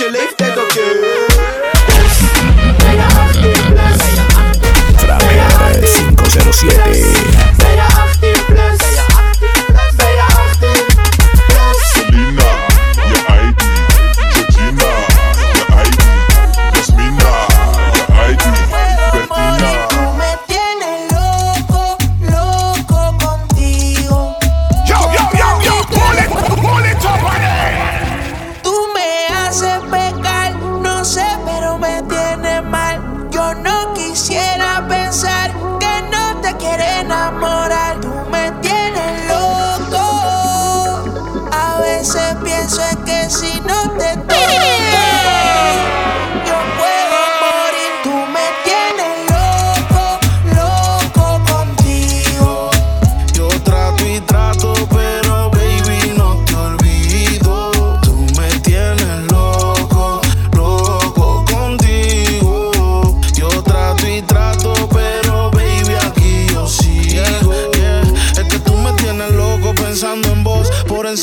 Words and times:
and 0.00 0.12
leave 0.14 0.41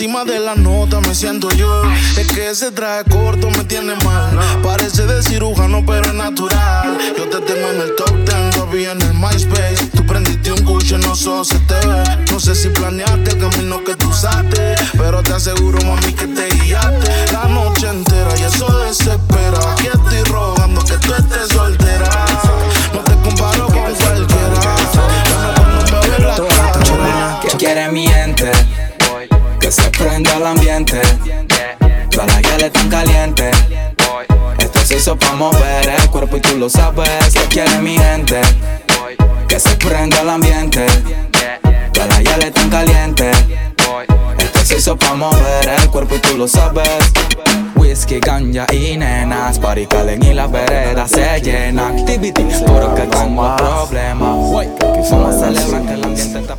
encima 0.09 0.25
de 0.25 0.39
la 0.39 0.55
nota 0.55 0.99
me 1.01 1.13
siento 1.13 1.49
yo. 1.51 1.83
Es 2.17 2.27
que 2.27 2.49
ese 2.49 2.71
traje 2.71 3.03
corto 3.11 3.49
me 3.51 3.63
tiene 3.63 3.93
mal. 4.03 4.39
Parece 4.63 5.05
de 5.05 5.21
cirujano, 5.21 5.85
pero 5.85 6.03
es 6.07 6.13
natural. 6.13 6.97
Yo 7.15 7.29
te 7.29 7.39
tengo 7.41 7.69
en 7.69 7.81
el 7.81 7.95
top 7.95 8.15
10, 8.15 8.49
todavía 8.55 8.91
en 8.93 9.01
el 9.01 9.13
MySpace. 9.13 9.87
Tú 9.95 10.03
prendiste 10.05 10.51
un 10.51 10.63
cucho, 10.63 10.97
no 10.97 11.15
sos 11.15 11.49
se 11.49 11.59
te 11.59 11.75
ve. 11.87 12.03
No 12.31 12.39
sé 12.39 12.55
si 12.55 12.69
planeaste 12.69 13.31
el 13.31 13.37
camino 13.37 13.83
que 13.83 13.95
tú 13.95 14.09
usaste. 14.09 14.75
Pero 14.97 15.21
te 15.21 15.33
aseguro, 15.33 15.79
mami, 15.85 16.13
que 16.13 16.25
te 16.25 16.47
guiaste. 16.63 17.33
La 17.33 17.45
noche 17.45 17.87
entera 17.87 18.31
y 18.39 18.43
eso 18.43 18.79
desespera. 18.79 19.59
Aquí 19.73 19.87
estoy 19.93 20.23
rogando 20.31 20.83
que 20.85 20.97
tú 20.97 21.13
estés 21.13 21.49
soltera. 21.49 22.09
No 22.93 22.99
te 23.01 23.13
comparo 23.13 23.67
con 23.67 23.93
cualquiera. 23.93 24.59
Pero 26.01 26.47
cuando 26.47 26.97
me 26.97 27.09
la 27.09 27.39
cara. 27.39 27.39
que 27.41 27.57
quiere 27.57 27.91
mi 27.91 28.07
gente, 28.07 28.51
que 29.59 29.71
se 29.71 29.89
prenda 29.91 30.35
el 30.37 30.45
ambiente. 30.45 31.01
Toda 32.09 32.25
la 32.27 32.41
guía 32.41 32.71
tan 32.71 32.89
caliente. 32.89 33.51
Esto 34.57 34.79
se 34.85 34.97
hizo 34.97 35.17
pa' 35.17 35.33
mover 35.33 35.89
el 35.89 36.09
cuerpo 36.09 36.37
y 36.37 36.41
tú 36.41 36.57
lo 36.57 36.69
sabes. 36.69 37.33
Que 37.33 37.41
quiere 37.49 37.77
mi 37.79 37.97
gente, 37.97 38.41
que 39.47 39.59
se 39.59 39.75
prenda 39.75 40.21
el 40.21 40.29
ambiente. 40.29 40.85
Toda 41.93 42.07
la 42.07 42.19
guía 42.21 42.51
tan 42.51 42.69
caliente. 42.69 43.31
Se 44.69 44.77
hizo 44.77 44.95
pa' 44.95 45.15
mover 45.15 45.67
el 45.81 45.89
cuerpo 45.89 46.13
y 46.13 46.19
tú 46.19 46.37
lo 46.37 46.47
sabes. 46.47 46.87
Whisky, 47.75 48.19
ganja 48.19 48.67
y 48.71 48.97
nenas, 48.97 49.57
party 49.57 49.87
calen 49.87 50.21
y 50.21 50.31
las 50.31 50.51
veredas 50.51 51.09
se 51.09 51.41
llenan. 51.41 51.97
Activity, 51.97 52.43
puro 52.67 52.93
que 52.93 53.01
tengo 53.01 53.55
problemas. 53.55 54.37
Vamos 55.09 55.35
a 55.35 55.39
celebrar 55.39 55.81
que 55.87 55.93
el 55.93 56.03
ambiente 56.03 56.39
está. 56.39 56.55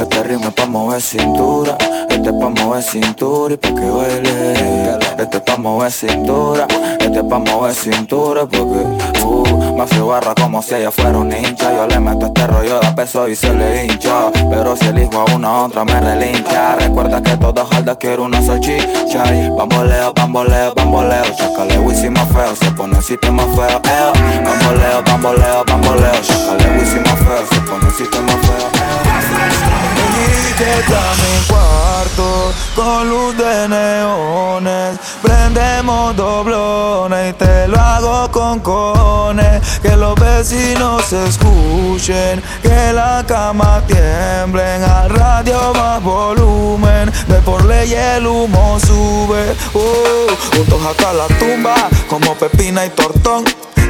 Este 0.00 0.22
ritmo 0.22 0.48
es 0.48 0.54
pa' 0.54 0.66
mover 0.66 1.02
cintura, 1.02 1.76
este 2.08 2.28
es 2.28 2.34
pa' 2.36 2.48
mover 2.48 2.82
cintura 2.84 3.54
y 3.54 3.56
pa' 3.56 3.74
que 3.74 3.90
baile. 3.90 4.98
Este 5.18 5.38
es 5.38 5.42
pa' 5.42 5.56
mover 5.56 5.90
cintura, 5.90 6.66
este 7.00 7.18
es 7.18 7.24
pa' 7.24 7.38
mover 7.40 7.74
cintura 7.74 8.46
porque 8.46 9.24
uh, 9.24 9.74
me 9.74 9.82
hace 9.82 10.00
barra 10.00 10.32
como 10.36 10.62
si 10.62 10.76
ella 10.76 10.92
fuera 10.92 11.18
un 11.18 11.32
hincha. 11.32 11.74
Yo 11.74 11.88
le 11.88 11.98
meto 11.98 12.26
este 12.26 12.46
rollo 12.46 12.78
de 12.78 12.92
peso 12.92 13.26
y 13.26 13.34
se 13.34 13.52
le 13.52 13.86
hincha. 13.86 14.30
Pero 14.48 14.76
si 14.76 14.86
elijo 14.86 15.24
a 15.26 15.34
una 15.34 15.64
otra 15.64 15.84
me 15.84 16.00
relincha. 16.00 16.67
Recuerda 16.76 17.22
que 17.22 17.36
todo 17.36 17.64
jalda 17.66 17.96
quiere 17.96 18.22
una 18.22 18.42
salchicha. 18.42 19.34
Y 19.34 19.48
bamboleo, 19.50 20.12
bamboleo, 20.14 20.74
bamboleo. 20.74 21.24
Chácale 21.36 21.78
Wisin 21.78 22.12
más 22.12 22.28
feo, 22.28 22.54
se 22.56 22.70
pone 22.72 22.96
el 22.96 23.04
sistema 23.04 23.42
feo. 23.54 23.80
Eh. 23.84 24.44
Bamboleo, 24.44 25.02
bamboleo, 25.04 25.64
bamboleo. 25.66 26.22
Chácale 26.22 26.78
Wisin 26.78 27.02
más 27.02 27.18
feo, 27.18 27.46
se 27.50 27.60
pone 27.60 27.86
el 27.86 27.94
sistema 27.94 28.32
feo. 28.32 28.68
Llega 30.58 30.98
a 30.98 31.14
mi 31.14 31.46
cuarto 31.46 32.52
con 32.74 33.08
luz 33.08 33.36
de 33.36 33.68
neones. 33.68 34.98
Prendemos 35.22 36.16
doblones 36.16 37.30
y 37.30 37.32
te 37.34 37.68
lo 37.68 37.78
hago 37.78 38.28
con 38.32 38.58
cones. 38.58 39.62
Que 39.80 39.94
los 39.94 40.16
vecinos 40.16 41.12
escuchen, 41.12 42.42
que 42.60 42.92
la 42.92 43.22
cama 43.24 43.80
tiemblen. 43.86 44.82
Al 44.82 45.10
radio 45.10 45.72
más 45.74 46.02
volumen, 46.02 46.57
de 47.28 47.38
por 47.44 47.64
ley 47.66 47.94
el 47.94 48.26
humo 48.26 48.78
sube. 48.80 49.54
Uh, 49.74 50.56
juntos 50.56 50.80
acá 50.86 51.12
la 51.12 51.26
tumba, 51.38 51.74
como 52.08 52.34
pepina 52.34 52.84
y 52.84 52.90
tortón. 52.90 53.44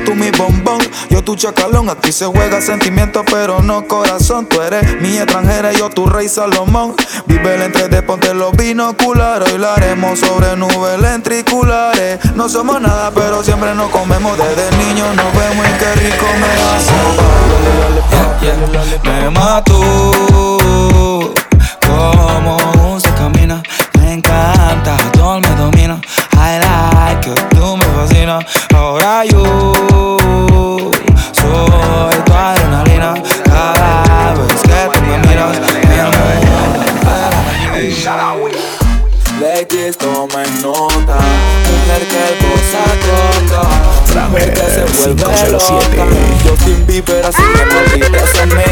Tú 0.04 0.14
mi 0.14 0.30
bombón, 0.30 0.78
yo 1.10 1.24
tu 1.24 1.34
chacalón. 1.34 1.88
Aquí 1.88 2.12
se 2.12 2.26
juega 2.26 2.60
sentimiento, 2.60 3.24
pero 3.24 3.62
no 3.62 3.86
corazón. 3.86 4.46
Tú 4.46 4.60
eres 4.60 5.00
mi 5.00 5.16
extranjera, 5.16 5.72
yo 5.72 5.88
tu 5.88 6.06
rey 6.06 6.28
Salomón. 6.28 6.94
Vive 7.26 7.54
el 7.54 7.62
entre 7.62 8.02
ponte 8.02 8.34
los 8.34 8.52
binoculares. 8.52 9.50
Hoy 9.52 9.58
la 9.58 9.74
haremos 9.74 10.20
sobre 10.20 10.56
nubes 10.56 11.00
lentriculares. 11.00 12.18
No 12.34 12.48
somos 12.48 12.80
nada, 12.80 13.10
pero 13.14 13.42
siempre 13.42 13.74
nos 13.74 13.90
comemos. 13.90 14.36
Desde 14.38 14.70
niño 14.76 15.04
nos 15.14 15.32
vemos 15.32 15.66
y 15.66 15.72
qué 15.78 15.94
rico 15.94 16.26
me 16.40 16.46
hace. 16.74 16.92
Me 19.04 19.30
mató 19.30 20.98
como 21.98 23.00
se 23.00 23.10
camina. 23.14 23.62
Me 24.00 24.14
encanta, 24.14 24.96
todo 25.12 25.40
me 25.40 25.48
domina. 25.56 26.00
I 26.34 26.58
like 26.60 27.30
it, 27.30 27.48
tú 27.50 27.76
me 27.76 27.84
fascinas. 27.84 28.44
Ahora 28.74 29.24
yo 29.24 29.42
soy 31.32 32.16
tu 32.24 32.32
adrenalina. 32.32 33.14
Cada 33.44 34.34
vez 34.34 34.62
que 34.62 34.78
tú 34.92 35.00
me 35.00 35.18
miras, 35.28 35.58
mi 35.88 35.98
amor. 35.98 36.48
Ladies, 39.40 39.96
tomen 39.96 40.62
nota. 40.62 41.18
Mujer 41.68 42.02
que 42.10 42.24
goza 42.42 42.84
toca. 43.06 43.62
Mujer 44.30 44.52
que 44.52 44.66
se 44.70 44.82
vuelve 44.84 45.24
507. 45.24 45.96
loca. 45.96 46.04
Justin 46.42 46.86
Bieber, 46.86 47.24
así 47.24 47.42
que 47.42 47.64
no 47.66 47.78
olvides 47.78 48.34
en 48.42 48.48
mí. 48.48 48.64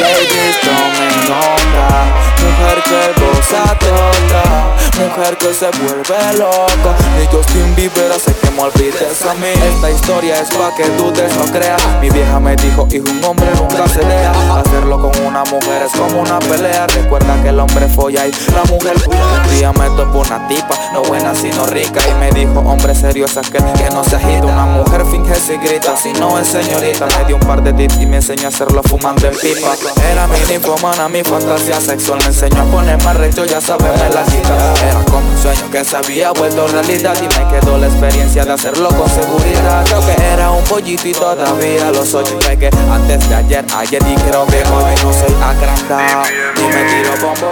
Ladies, 0.00 0.56
tomen 0.62 1.14
nota. 1.28 2.35
Mujer 2.66 2.82
que 2.82 3.20
goza 3.20 3.78
toca. 3.78 4.76
Mujer 4.98 5.38
que 5.38 5.54
se 5.54 5.70
vuelve 5.78 6.38
loca. 6.38 6.96
Ni 7.16 7.26
Justin 7.26 7.74
Bieber 7.76 8.10
hace 8.10 8.32
que 8.34 8.50
me 8.50 8.62
olvides 8.62 9.22
a 9.24 9.34
mí. 9.34 9.48
Esta 9.74 9.90
historia 9.90 10.40
es 10.40 10.48
pa' 10.48 10.74
que 10.74 10.88
dudes, 10.96 11.36
no 11.36 11.44
creas. 11.52 11.80
Mi 12.00 12.10
vieja 12.10 12.40
me 12.40 12.56
dijo, 12.56 12.88
hijo, 12.90 13.04
un 13.08 13.22
hombre 13.22 13.46
nunca 13.56 13.86
se 13.88 14.00
deja. 14.00 14.58
Hacerlo 14.58 15.00
con 15.00 15.24
una 15.24 15.44
mujer 15.44 15.82
es 15.84 15.92
como 15.92 16.22
una 16.22 16.40
pelea. 16.40 16.86
Recuerda 16.88 17.40
que 17.40 17.50
el 17.50 17.60
hombre 17.60 17.86
folla 17.88 18.26
y 18.26 18.32
la 18.52 18.64
mujer. 18.64 18.94
Un 19.06 19.56
día 19.56 19.72
me 19.72 19.88
topó 19.90 20.20
una 20.20 20.48
tipa, 20.48 20.74
no 20.92 21.02
buena 21.02 21.34
sino 21.34 21.66
rica. 21.66 22.00
Y 22.08 22.14
me 22.14 22.30
dijo, 22.32 22.58
hombre 22.60 22.94
serio 22.94 23.26
es 23.26 23.36
aquel 23.36 23.62
que 23.74 23.90
no 23.90 24.02
se 24.02 24.16
agita. 24.16 24.46
Una 24.46 24.64
mujer 24.64 25.04
finge 25.10 25.36
si 25.36 25.56
grita, 25.58 25.96
si 25.96 26.12
no 26.14 26.36
es 26.38 26.48
señorita. 26.48 27.06
Me 27.18 27.24
dio 27.26 27.36
un 27.36 27.42
par 27.42 27.62
de 27.62 27.72
tips 27.72 28.00
y 28.00 28.06
me 28.06 28.16
enseñó 28.16 28.46
a 28.46 28.48
hacerlo 28.48 28.82
fumando 28.82 29.28
en 29.28 29.36
pipa. 29.36 29.76
Era 30.10 30.26
mi 30.26 30.38
ninfomana, 30.48 31.08
mi 31.08 31.22
fantasía 31.22 31.80
sexual. 31.80 32.18
Me 32.20 32.26
enseñó 32.26 32.55
a 32.58 32.64
ponerme 32.64 33.12
recho, 33.14 33.44
ya 33.44 33.60
sabes, 33.60 33.92
me 34.00 34.08
la 34.10 34.22
quita. 34.24 34.74
Era 34.88 35.04
como 35.04 35.28
un 35.28 35.38
sueño 35.38 35.70
que 35.70 35.84
se 35.84 35.96
había 35.96 36.30
vuelto 36.32 36.66
realidad. 36.68 37.14
Y 37.18 37.28
me 37.28 37.48
quedó 37.48 37.78
la 37.78 37.86
experiencia 37.86 38.44
de 38.44 38.52
hacerlo 38.52 38.88
con 38.88 39.08
seguridad. 39.08 39.84
Creo 39.84 40.00
que 40.06 40.22
era 40.32 40.50
un 40.50 40.64
pollito 40.64 41.08
y 41.08 41.12
todavía 41.12 41.90
lo 41.90 42.04
soy. 42.04 42.24
Y 42.24 42.44
pegué 42.44 42.70
antes 42.90 43.28
de 43.28 43.34
ayer, 43.34 43.64
ayer 43.76 44.02
creo 44.02 44.46
que 44.46 44.56
hoy 44.56 44.94
no 45.02 45.12
soy 45.12 45.34
agrandado. 45.42 46.24
Y 46.56 46.62
me 46.62 46.84
tiro 46.84 47.10
bombo. 47.20 47.50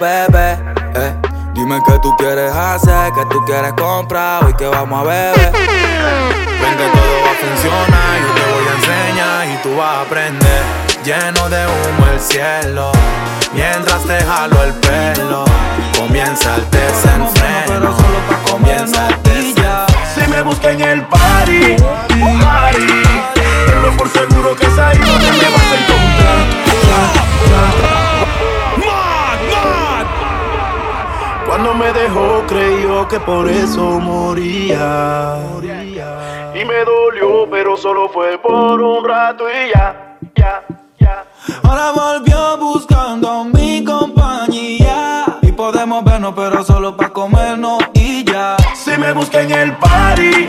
Bebé, 0.00 0.58
eh, 0.96 1.14
dime 1.54 1.80
qué 1.86 1.98
tú 2.00 2.14
quieres 2.16 2.52
hacer, 2.52 3.12
qué 3.14 3.22
tú 3.30 3.44
quieres 3.46 3.72
comprar 3.74 4.44
hoy 4.44 4.54
que 4.54 4.66
vamos 4.66 5.00
a 5.00 5.04
beber. 5.04 5.52
Ven 5.52 6.76
que 6.76 6.88
todo 6.88 7.14
va 7.24 7.30
a 7.30 7.34
funcionar, 7.34 8.20
yo 8.20 8.34
te 8.34 8.52
voy 8.52 8.64
a 8.68 8.74
enseñar 8.76 9.48
y 9.48 9.62
tú 9.62 9.76
vas 9.76 9.98
a 9.98 10.00
aprender. 10.02 10.93
Lleno 11.04 11.48
de 11.50 11.66
humo 11.66 12.06
el 12.12 12.20
cielo. 12.20 12.90
Mientras 13.52 14.02
te 14.04 14.24
jalo 14.24 14.62
el 14.64 14.72
pelo, 14.74 15.44
comienza 15.98 16.56
el 16.56 16.70
desenfreno. 16.70 17.94
Comienza 18.50 19.08
el 19.08 19.22
desenfreno. 19.22 19.86
Si 20.14 20.30
me 20.30 20.42
busca 20.42 20.70
en 20.70 20.80
el 20.80 21.02
party, 21.06 21.76
party, 22.40 23.02
tenlo 23.66 23.96
por 23.96 24.08
seguro 24.08 24.56
que 24.56 24.66
es 24.66 24.78
ahí 24.78 24.96
donde 24.98 25.32
me 25.32 25.50
vas 25.50 25.72
a 25.72 25.76
encontrar. 25.78 26.64
Cuando 31.46 31.74
me 31.74 31.92
dejó 31.92 32.44
creyó 32.48 33.06
que 33.08 33.20
por 33.20 33.48
eso 33.48 34.00
moría. 34.00 35.36
Y 36.54 36.64
me 36.64 36.84
dolió, 36.84 37.48
pero 37.50 37.76
solo 37.76 38.08
fue 38.08 38.38
por 38.38 38.80
un 38.80 39.04
rato 39.04 39.44
y 39.50 39.70
ya, 39.72 40.16
ya, 40.34 40.62
ya. 40.68 40.83
Ahora 41.62 41.92
volvió 41.92 42.56
buscando 42.58 43.44
mi 43.44 43.84
compañía. 43.84 45.38
Y 45.42 45.52
podemos 45.52 46.04
vernos, 46.04 46.34
pero 46.34 46.64
solo 46.64 46.96
para 46.96 47.12
comernos 47.12 47.82
y 47.94 48.24
ya. 48.24 48.56
Si 48.74 48.90
me 48.98 49.12
busca 49.12 49.42
en 49.42 49.52
el 49.52 49.76
party, 49.76 50.46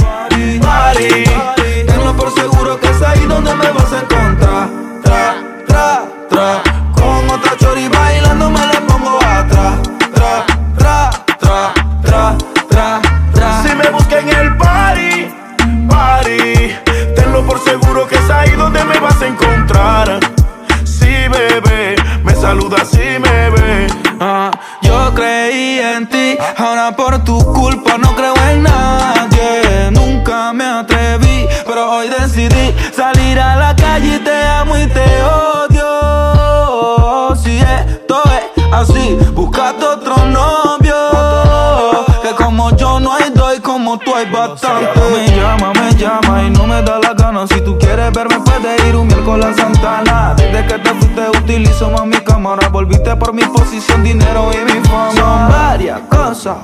bastante. 44.56 45.00
Me 45.12 45.36
llama, 45.36 45.74
me 45.74 45.96
llama 45.96 46.44
y 46.44 46.50
no 46.50 46.68
me 46.68 46.82
da 46.82 47.00
la 47.00 47.14
gana. 47.14 47.48
Si 47.48 47.62
tú 47.62 47.78
quieres 47.78 48.12
verme, 48.12 48.40
puedes 48.40 48.86
ir 48.86 48.96
un 48.96 49.08
miércoles 49.08 49.46
a 49.48 49.54
Santana. 49.54 50.34
Desde 50.36 50.66
que 50.66 50.80
te 50.80 50.90
fuiste, 50.96 51.30
utilizo 51.30 51.90
más 51.90 52.06
mi 52.06 52.18
cámara. 52.18 52.70
Volviste 52.70 53.16
por 53.16 53.34
mi 53.34 53.44
posición, 53.44 54.04
dinero 54.04 54.52
y 54.54 54.74
mi 54.74 54.80
fama. 54.88 55.12
Son 55.12 55.50
varias 55.50 56.00
cosas 56.10 56.58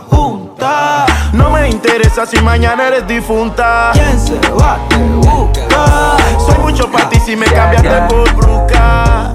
me 1.62 1.70
interesa 1.70 2.26
si 2.26 2.42
mañana 2.42 2.88
eres 2.88 3.08
difunta. 3.08 3.92
¿Quién 3.94 4.20
se 4.20 4.40
va? 4.52 4.80
Te 4.90 4.98
busca. 4.98 6.18
Soy 6.40 6.58
mucho 6.60 6.92
para 6.92 7.08
ti 7.10 7.20
si 7.20 7.36
me 7.36 7.46
cambiaste 7.46 8.14
por 8.14 8.34
bruca. 8.34 9.34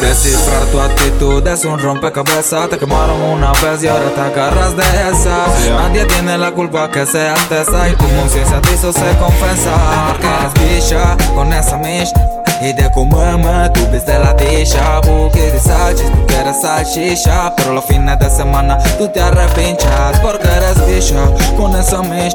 Descifrar 0.00 0.64
tu 0.72 0.80
actitud 0.80 1.46
es 1.46 1.64
un 1.64 1.78
rompecabezas 1.78 2.68
Te 2.70 2.78
quemaron 2.78 3.20
una 3.20 3.52
vez 3.52 3.82
y 3.82 3.88
ahora 3.88 4.10
te 4.14 4.20
agarras 4.20 4.76
de 4.76 4.82
esa 4.82 5.46
Nadie 5.76 6.04
tiene 6.06 6.38
la 6.38 6.50
culpa 6.52 6.90
que 6.90 7.04
seas 7.04 7.48
tesa 7.48 7.88
Y 7.88 7.92
tu 7.92 8.04
conciencia 8.16 8.60
te 8.60 8.74
hizo 8.74 8.92
se 8.92 9.16
confesa 9.18 9.74
Porque 10.08 10.26
eres 10.26 10.80
bicha 10.80 11.16
con 11.34 11.52
esa 11.52 11.76
mish 11.78 12.12
y 12.60 12.72
de 12.72 12.90
comerme 12.90 13.70
tuviste 13.70 14.18
la 14.18 14.34
dicha 14.34 15.00
Buque 15.00 15.52
de 15.52 15.60
salchis, 15.60 16.10
tú 16.10 16.26
quieres 16.26 16.60
salchicha 16.60 17.54
Pero 17.56 17.74
los 17.74 17.84
fines 17.84 18.18
de 18.18 18.30
semana 18.30 18.78
tú 18.98 19.08
te 19.08 19.20
arrepinchas 19.20 20.18
Porque 20.20 20.48
eres 20.48 20.86
bicha 20.86 21.24
con 21.56 21.76
esa 21.76 22.02
mish 22.02 22.34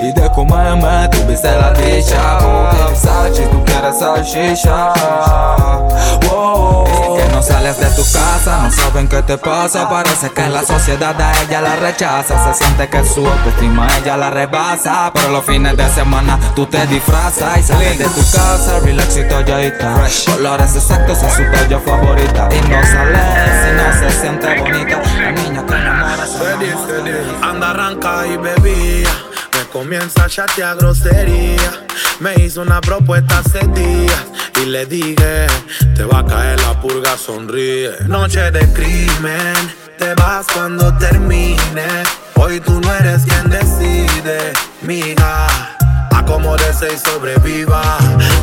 Y 0.00 0.12
de 0.12 0.30
comerme 0.30 1.08
tuviste 1.10 1.50
la 1.50 1.72
dicha 1.72 2.38
Buque 2.38 2.90
de 2.90 2.96
salchis, 2.96 3.50
tú 3.50 3.64
quieres 3.64 3.98
salchicha 3.98 4.92
Wow. 6.30 7.23
Sales 7.44 7.78
de 7.78 7.90
tu 7.90 8.02
casa, 8.10 8.62
no 8.62 8.70
saben 8.72 9.06
qué 9.06 9.22
te 9.22 9.36
pasa. 9.36 9.88
Parece 9.88 10.30
que 10.30 10.48
la 10.48 10.64
sociedad 10.64 11.20
a 11.20 11.42
ella 11.42 11.60
la 11.60 11.76
rechaza. 11.76 12.52
Se 12.52 12.64
siente 12.64 12.88
que 12.88 13.04
su 13.04 13.26
autoestima 13.26 13.86
ella 13.98 14.16
la 14.16 14.30
rebasa. 14.30 15.10
Pero 15.12 15.30
los 15.30 15.44
fines 15.44 15.76
de 15.76 15.88
semana 15.90 16.38
tú 16.54 16.66
te 16.66 16.86
disfrazas 16.86 17.58
Y 17.58 17.62
sales 17.62 17.98
de 17.98 18.04
tu 18.04 18.20
casa, 18.20 18.80
relax 18.82 19.16
y 19.16 19.28
tolladita 19.28 19.94
Colores 20.26 20.74
exactos 20.74 21.22
es 21.22 21.32
su 21.34 21.42
bella 21.42 21.78
favorita. 21.80 22.48
Y 22.50 22.68
no 22.68 22.82
sale 22.82 23.18
si 23.62 23.72
no 23.76 24.10
se 24.10 24.20
siente 24.20 24.60
bonita. 24.60 25.02
La 25.20 25.32
niña 25.32 25.66
que 25.66 25.74
enamora 25.74 26.26
se 26.26 27.44
Anda 27.44 27.70
arranca 27.70 28.26
y 28.26 28.36
bebía. 28.38 29.33
Comienza 29.74 30.26
a 30.26 30.28
chatear 30.28 30.76
grosería. 30.76 31.84
Me 32.20 32.32
hizo 32.36 32.62
una 32.62 32.80
propuesta 32.80 33.38
hace 33.40 33.58
días. 33.74 34.24
Y 34.62 34.66
le 34.66 34.86
dije, 34.86 35.48
te 35.96 36.04
va 36.04 36.20
a 36.20 36.24
caer 36.24 36.60
la 36.60 36.80
purga, 36.80 37.18
sonríe. 37.18 37.90
Noche 38.06 38.52
de 38.52 38.72
crimen, 38.72 39.52
te 39.98 40.14
vas 40.14 40.46
cuando 40.54 40.96
termine. 40.98 42.04
Hoy 42.36 42.60
tú 42.60 42.80
no 42.80 42.94
eres 42.94 43.24
quien 43.24 43.50
decide, 43.50 44.52
mija. 44.82 45.76
Acomódese 46.12 46.94
y 46.94 46.96
sobreviva 46.96 47.98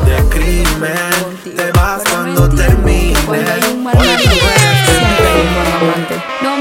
de 0.06 0.28
crimen. 0.28 1.56
Te 1.56 1.72
vas 1.72 2.02
cuando 2.12 2.50
termine. 2.50 3.16
Hoy 3.26 3.38
tú 3.56 3.70
no 3.72 4.50
eres 4.52 4.82
quien 4.86 6.22
No 6.44 6.61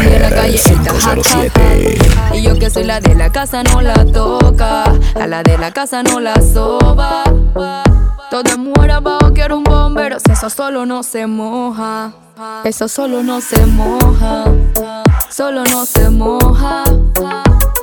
Si 0.00 0.06
en 0.06 0.22
la 0.22 0.30
calle 0.30 0.56
está 0.56 0.94
jaca. 0.94 2.34
Y 2.34 2.42
yo 2.42 2.58
que 2.58 2.70
soy 2.70 2.84
la 2.84 3.00
de 3.00 3.14
la 3.14 3.30
casa 3.30 3.62
no 3.62 3.80
la 3.82 4.04
toca. 4.06 4.84
A 4.84 5.26
la 5.26 5.42
de 5.42 5.58
la 5.58 5.72
casa 5.72 6.02
no 6.02 6.20
la 6.20 6.34
soba. 6.40 7.24
Todo 8.30 8.58
muere 8.58 8.92
abajo, 8.92 9.32
quiero 9.34 9.58
un 9.58 9.64
bombero. 9.64 10.18
Si 10.20 10.32
eso 10.32 10.48
solo 10.48 10.86
no 10.86 11.02
se 11.02 11.26
moja. 11.26 12.12
Eso 12.64 12.88
solo 12.88 13.22
no 13.22 13.40
se 13.40 13.66
moja. 13.66 14.44
Solo 15.28 15.64
no 15.64 15.84
se 15.84 16.08
moja. 16.08 16.84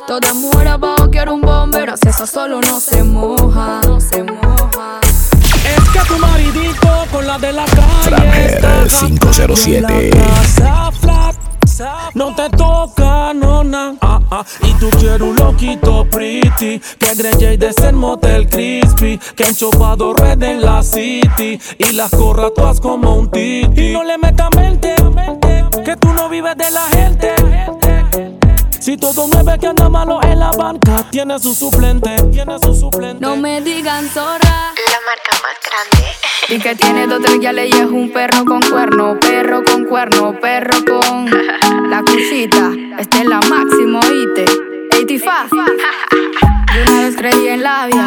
Todo 0.07 0.33
muere 0.35 0.69
abajo, 0.69 1.09
quiero 1.11 1.33
un 1.35 1.41
bombero. 1.41 1.95
Si 1.97 2.09
eso 2.09 2.25
solo 2.25 2.61
no 2.61 2.79
se 2.79 3.03
moja. 3.03 3.81
No 3.85 3.99
se 3.99 4.23
moja. 4.23 4.99
Es 5.67 5.89
que 5.89 5.99
tu 6.07 6.17
maridito 6.17 7.05
con 7.11 7.27
la 7.27 7.37
de 7.37 7.51
la 7.53 7.65
calle 7.65 8.45
está 8.45 8.85
507. 8.87 10.09
Casa 10.11 10.91
flat, 10.91 11.35
No 12.15 12.33
te 12.33 12.49
toca, 12.49 13.33
nona. 13.33 13.95
Ah, 14.01 14.19
ah. 14.31 14.45
Y 14.63 14.73
tú 14.79 14.89
quieres 14.97 15.21
un 15.21 15.35
loquito 15.35 16.05
pretty. 16.09 16.79
Que 16.97 17.15
Grey 17.15 17.57
de 17.57 17.71
ser 17.73 17.93
motel 17.93 18.49
crispy. 18.49 19.19
Que 19.35 19.43
han 19.43 19.55
chopado 19.55 20.13
red 20.13 20.41
en 20.41 20.61
la 20.61 20.81
city. 20.81 21.59
Y 21.77 21.91
las 21.91 22.09
corra 22.11 22.49
todas 22.55 22.79
como 22.79 23.15
un 23.15 23.29
titi. 23.29 23.89
Y 23.89 23.93
no 23.93 24.03
le 24.03 24.17
metas 24.17 24.49
mente. 24.55 24.95
Que 25.85 25.95
tú 25.97 26.11
no 26.13 26.29
vives 26.29 26.57
de 26.57 26.71
la 26.71 26.81
gente. 26.87 28.46
Si 28.79 28.95
todo 28.95 29.27
nueve 29.31 29.57
que 29.59 29.67
anda 29.67 29.89
malo 29.89 30.19
en 30.23 30.39
la 30.39 30.51
banca, 30.51 31.03
tiene 31.09 31.39
su 31.39 31.53
suplente, 31.53 32.15
tiene 32.31 32.57
su 32.59 32.73
suplente. 32.75 33.19
No 33.19 33.35
me 33.35 33.59
digan 33.61 34.07
zorra. 34.09 34.73
La 34.77 34.99
marca 35.05 35.33
más 35.43 35.57
grande. 35.65 36.07
Y 36.49 36.59
que 36.59 36.75
tiene 36.75 37.07
dos 37.07 37.21
tres 37.21 37.39
ya 37.41 37.51
y 37.53 37.71
es 37.71 37.85
un 37.85 38.11
perro 38.13 38.45
con 38.45 38.61
cuerno, 38.61 39.19
perro 39.19 39.63
con 39.63 39.85
cuerno, 39.85 40.39
perro 40.39 40.77
con 40.85 41.25
la 41.89 42.03
cosita. 42.03 42.71
Este 42.99 43.19
es 43.19 43.25
la 43.25 43.39
máximo, 43.41 43.99
oíste. 43.99 44.45
85. 44.91 45.55
De 46.73 46.81
una 46.83 47.01
vez 47.01 47.15
creí 47.15 47.47
en 47.47 47.63
labia, 47.63 48.05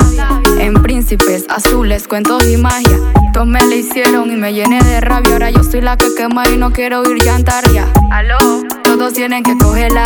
en 0.58 0.74
príncipes 0.82 1.46
azules, 1.48 2.06
cuentos 2.06 2.46
y 2.46 2.56
magia. 2.56 2.98
Todos 3.32 3.46
me 3.46 3.60
la 3.64 3.74
hicieron 3.74 4.30
y 4.30 4.36
me 4.36 4.52
llené 4.52 4.82
de 4.82 5.00
rabia. 5.00 5.32
Ahora 5.32 5.50
yo 5.50 5.64
soy 5.64 5.80
la 5.80 5.96
que 5.96 6.14
quema 6.14 6.48
y 6.48 6.56
no 6.56 6.72
quiero 6.72 7.02
ir 7.10 7.22
llantaria. 7.22 7.86
Aló. 8.10 8.38
Todos 8.82 9.12
tienen 9.12 9.44
que 9.44 9.56
cogerla. 9.56 10.02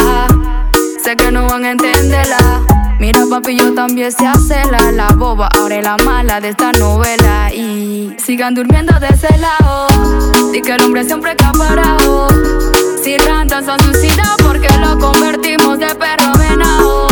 Sé 1.05 1.17
que 1.17 1.31
no 1.31 1.47
van 1.47 1.67
a 1.67 1.73
entenderla. 1.73 2.63
Mira, 2.99 3.25
papi, 3.29 3.59
yo 3.59 3.75
también 3.75 4.11
sé 4.11 4.27
hacerla. 4.27 4.91
La 4.91 5.09
boba, 5.09 5.51
ahora 5.59 5.77
es 5.77 5.85
la 5.85 5.99
mala 5.99 6.41
de 6.41 6.49
esta 6.49 6.73
novela. 6.73 7.53
Y 7.53 8.17
sigan 8.17 8.55
durmiendo 8.55 8.99
de 8.99 9.09
ese 9.09 9.29
lado. 9.37 9.87
Di 10.51 10.63
que 10.63 10.73
el 10.73 10.83
hombre 10.83 11.05
siempre 11.05 11.33
acaparado. 11.33 12.29
Si 13.03 13.19
rantan 13.19 13.67
son 13.67 13.79
suicidas 13.81 14.31
porque 14.43 14.69
lo 14.79 14.99
convertimos 14.99 15.79
de 15.79 15.95
perro 15.95 16.33
venado. 16.39 17.07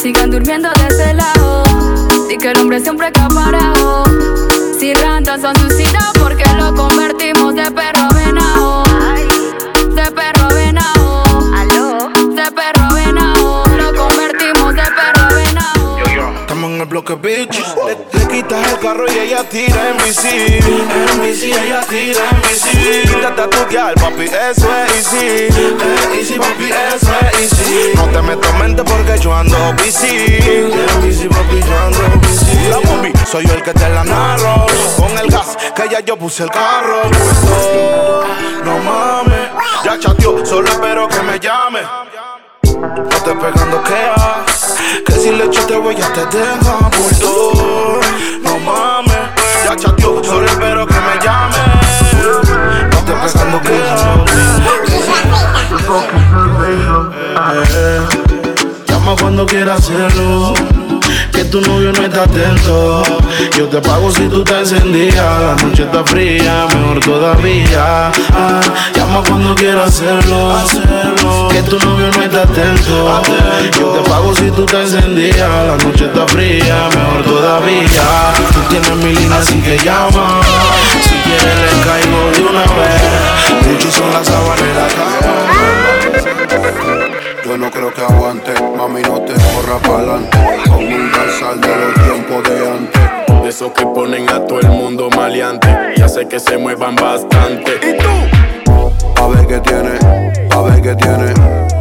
Sigan 0.00 0.30
durmiendo 0.30 0.70
de 0.70 0.86
ese 0.86 1.12
lado. 1.12 1.62
Di 2.26 2.38
que 2.38 2.52
el 2.52 2.58
hombre 2.58 2.80
siempre 2.80 3.08
acaparado. 3.08 4.04
Si 4.78 4.94
rantan 4.94 5.42
son 5.42 5.54
suicidas 5.56 6.10
porque 6.18 6.44
lo 6.56 6.74
convertimos 6.74 7.54
de 7.54 7.70
perro 7.70 8.08
venado. 8.14 8.82
De 9.94 10.10
perro 10.10 10.48
venado. 10.54 11.09
Carro 18.80 19.04
y 19.12 19.18
ella 19.18 19.44
tira 19.44 19.90
en 19.90 19.96
bici. 19.98 20.28
En 20.28 21.22
bici, 21.22 21.52
ella 21.52 21.80
tira 21.88 22.20
en 22.30 22.42
bici. 22.42 23.08
Quítate 23.08 23.42
a 23.42 23.50
tu 23.50 23.66
guial, 23.68 23.94
papi, 23.94 24.24
eso 24.24 24.68
es 24.86 25.12
easy. 25.12 25.48
Easy, 26.18 26.38
papi, 26.38 26.70
eso 26.70 27.12
es 27.32 27.52
easy. 27.52 27.92
No 27.94 28.04
te 28.08 28.22
metas 28.22 28.54
mente 28.58 28.82
porque 28.84 29.18
yo 29.18 29.34
ando 29.34 29.56
bici. 29.82 30.06
En 30.06 31.02
bici, 31.02 31.28
papi, 31.28 31.60
yo 31.60 31.78
ando 31.78 32.18
bici. 32.26 32.68
La 32.68 32.80
mami, 32.80 33.12
soy 33.30 33.46
yo 33.46 33.54
el 33.54 33.62
que 33.62 33.72
te 33.72 33.88
la 33.88 34.04
narro. 34.04 34.66
Con 34.96 35.18
el 35.18 35.30
gas, 35.30 35.56
que 35.74 35.88
ya 35.88 36.00
yo 36.00 36.16
puse 36.16 36.44
el 36.44 36.50
carro. 36.50 37.02
No 38.64 38.78
mames, 38.78 39.50
ya 39.84 39.98
chateó, 39.98 40.44
solo 40.44 40.68
espero 40.68 41.08
que 41.08 41.22
me 41.22 41.38
llame. 41.38 41.80
No 42.80 42.88
te 42.94 43.34
pegando 43.34 43.82
que 43.84 45.04
Que 45.04 45.12
si 45.12 45.30
le 45.32 45.44
echo 45.44 45.66
te 45.66 45.76
voy 45.76 45.94
a 45.96 46.12
te 46.14 46.24
deja 46.38 46.90
bulto 46.96 48.00
No 48.42 48.58
mames, 48.60 49.14
ya 49.66 49.76
chateó, 49.76 50.24
solo 50.24 50.46
espero 50.46 50.86
que 50.86 50.94
me 50.94 51.18
llame. 51.22 51.58
No 52.90 52.98
te 53.04 53.12
pegando 53.12 53.60
que 53.60 53.74
Llama 58.86 59.16
cuando 59.20 59.44
quieras 59.44 59.80
hacerlo 59.80 60.54
que 61.40 61.48
tu 61.48 61.60
novio 61.62 61.90
no 61.92 62.02
está 62.02 62.24
atento. 62.24 63.02
Yo 63.56 63.66
te 63.66 63.80
pago 63.80 64.10
si 64.10 64.28
tú 64.28 64.44
te 64.44 64.58
encendías. 64.58 65.16
La 65.16 65.56
noche 65.62 65.84
está 65.84 66.04
fría, 66.04 66.66
mejor 66.74 67.00
todavía. 67.00 68.12
Ah, 68.34 68.60
llama 68.94 69.22
cuando 69.26 69.54
quieras 69.54 69.88
hacerlo. 69.88 70.58
Que 71.50 71.62
tu 71.62 71.78
novio 71.78 72.10
no 72.14 72.22
está 72.22 72.42
atento. 72.42 73.22
Yo 73.78 73.86
te 73.92 74.10
pago 74.10 74.34
si 74.36 74.50
tú 74.50 74.66
te 74.66 74.82
encendías. 74.82 75.38
La 75.38 75.78
noche 75.82 76.04
está 76.06 76.26
fría, 76.28 76.88
mejor 76.94 77.24
todavía. 77.24 78.34
Tú 78.52 78.60
tienes 78.68 78.96
mi 78.96 79.14
línea, 79.14 79.38
así 79.38 79.58
que 79.62 79.78
llama. 79.78 80.42
Si 81.02 81.14
quieres, 81.24 81.56
le 81.56 81.70
caigo 81.86 82.30
de 82.34 82.42
una 82.50 82.64
vez. 82.76 83.66
Muchos 83.66 83.94
son 83.94 84.12
las 84.12 84.26
sábanas 84.26 84.60
de 84.60 84.74
la 84.74 84.88
cama. 86.90 86.99
Yo 87.50 87.58
no 87.58 87.68
creo 87.68 87.92
que 87.92 88.00
aguante, 88.00 88.52
mami, 88.76 89.02
no 89.02 89.22
te 89.22 89.32
corra 89.32 89.76
pa'lante. 89.82 90.38
Con 90.68 90.84
un 90.84 91.10
sal 91.40 91.60
de 91.60 91.66
los 91.66 91.94
tiempos 91.94 92.44
de 92.44 92.70
antes. 92.70 93.42
De 93.42 93.48
esos 93.48 93.72
que 93.72 93.84
ponen 93.86 94.30
a 94.30 94.46
todo 94.46 94.60
el 94.60 94.68
mundo 94.68 95.10
maleante. 95.16 95.66
Ya 95.96 96.08
sé 96.08 96.28
que 96.28 96.38
se 96.38 96.56
muevan 96.58 96.94
bastante. 96.94 97.72
¿Y 97.82 97.98
tú? 97.98 99.20
A 99.20 99.26
ver 99.26 99.48
qué 99.48 99.58
tiene, 99.58 99.98
a 100.48 100.60
ver 100.62 100.80
qué 100.80 100.94
tiene, 100.94 101.34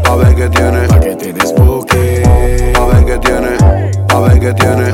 a 0.10 0.16
ver 0.16 0.36
qué 0.36 0.50
tiene. 0.50 0.88
Pa' 0.88 1.00
que 1.00 1.16
te 1.16 1.34
desboque. 1.34 2.24
A 2.76 2.86
ver 2.86 3.06
qué 3.06 3.18
tiene, 3.20 3.58
a 4.10 4.20
ver 4.20 4.40
qué 4.40 4.54
tiene, 4.54 4.92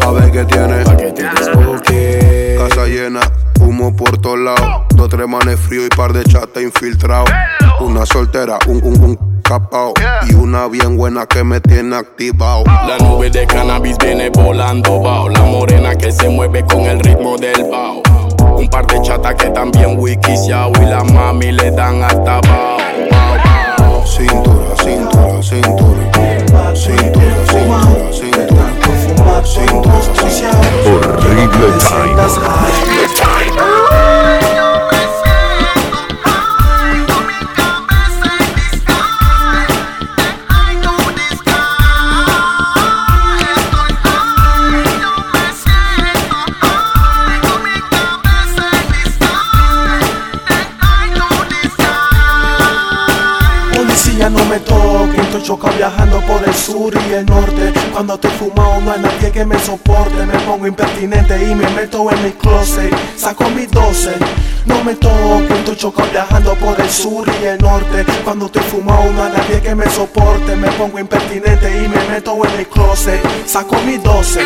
a 0.00 0.10
ver 0.10 0.30
qué 0.32 0.44
tiene. 0.44 0.84
Pa' 0.84 0.96
que 0.96 1.12
te 1.12 1.22
desboque. 1.22 2.56
Casa 2.58 2.86
llena, 2.86 3.20
humo 3.60 3.94
por 3.94 4.18
todos 4.18 4.38
lados. 4.38 4.82
Dos, 4.94 5.08
tres 5.08 5.28
manes 5.28 5.60
frío 5.60 5.86
y 5.86 5.88
par 5.88 6.12
de 6.12 6.24
chata 6.24 6.60
infiltrado. 6.60 7.26
Una 7.80 8.04
soltera, 8.06 8.58
un, 8.66 8.82
un, 8.84 9.04
un 9.04 9.36
y 10.28 10.34
una 10.34 10.66
bien 10.66 10.96
buena 10.96 11.24
que 11.26 11.44
me 11.44 11.60
tiene 11.60 11.94
activado. 11.94 12.64
La 12.64 12.98
nube 12.98 13.30
de 13.30 13.46
cannabis 13.46 13.96
viene 13.98 14.28
volando, 14.30 15.00
bao. 15.00 15.28
La 15.28 15.42
morena 15.42 15.94
que 15.94 16.10
se 16.10 16.28
mueve 16.28 16.64
con 16.64 16.80
el 16.80 16.98
ritmo 16.98 17.36
del 17.36 17.64
bao. 17.70 18.02
Un 18.56 18.68
par 18.68 18.86
de 18.88 19.00
chatas 19.02 19.36
que 19.36 19.50
también 19.50 19.96
wikisiao 19.98 20.72
y 20.82 20.86
la 20.86 21.04
mami 21.04 21.52
le 21.52 21.70
dan 21.70 22.02
hasta 22.02 22.40
bao. 22.40 22.76
Cintura, 24.06 24.76
cintura, 24.76 25.42
cintura. 25.42 25.98
Cintura, 26.76 27.44
cintura, 27.44 28.12
cintura. 28.12 29.44
Cintura, 29.44 30.00
cintura. 30.02 30.56
Horrible 30.86 31.70
sur 56.56 56.92
y 57.08 57.12
el 57.12 57.26
norte. 57.26 57.72
Cuando 57.92 58.18
te 58.18 58.28
fumado 58.28 58.80
no 58.80 58.92
hay 58.92 59.00
nadie 59.00 59.30
que 59.30 59.44
me 59.44 59.58
soporte. 59.58 60.26
Me 60.26 60.38
pongo 60.40 60.66
impertinente 60.66 61.36
y 61.42 61.54
me 61.54 61.68
meto 61.70 62.10
en 62.10 62.22
mi 62.24 62.32
closet. 62.32 62.94
Saco 63.16 63.48
mis 63.50 63.70
12. 63.70 64.12
No 64.66 64.82
me 64.82 64.94
toque, 64.94 65.54
estoy 65.54 65.76
choca 65.76 66.04
viajando 66.06 66.54
por 66.54 66.80
el 66.80 66.90
sur 66.90 67.26
y 67.40 67.44
el 67.44 67.58
norte. 67.58 68.04
Cuando 68.24 68.48
te 68.48 68.60
fumado 68.60 69.12
no 69.12 69.24
hay 69.24 69.32
nadie 69.32 69.60
que 69.60 69.74
me 69.74 69.88
soporte. 69.90 70.56
Me 70.56 70.70
pongo 70.72 70.98
impertinente 70.98 71.84
y 71.84 71.88
me 71.88 72.02
meto 72.08 72.36
en 72.44 72.58
mi 72.58 72.64
closet. 72.64 73.20
Saco 73.46 73.76
mis 73.86 74.02
12. 74.02 74.40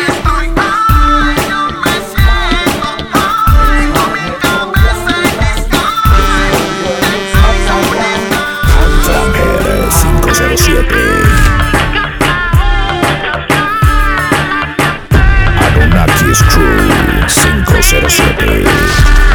507 17.91 18.37
clouds 18.37 19.30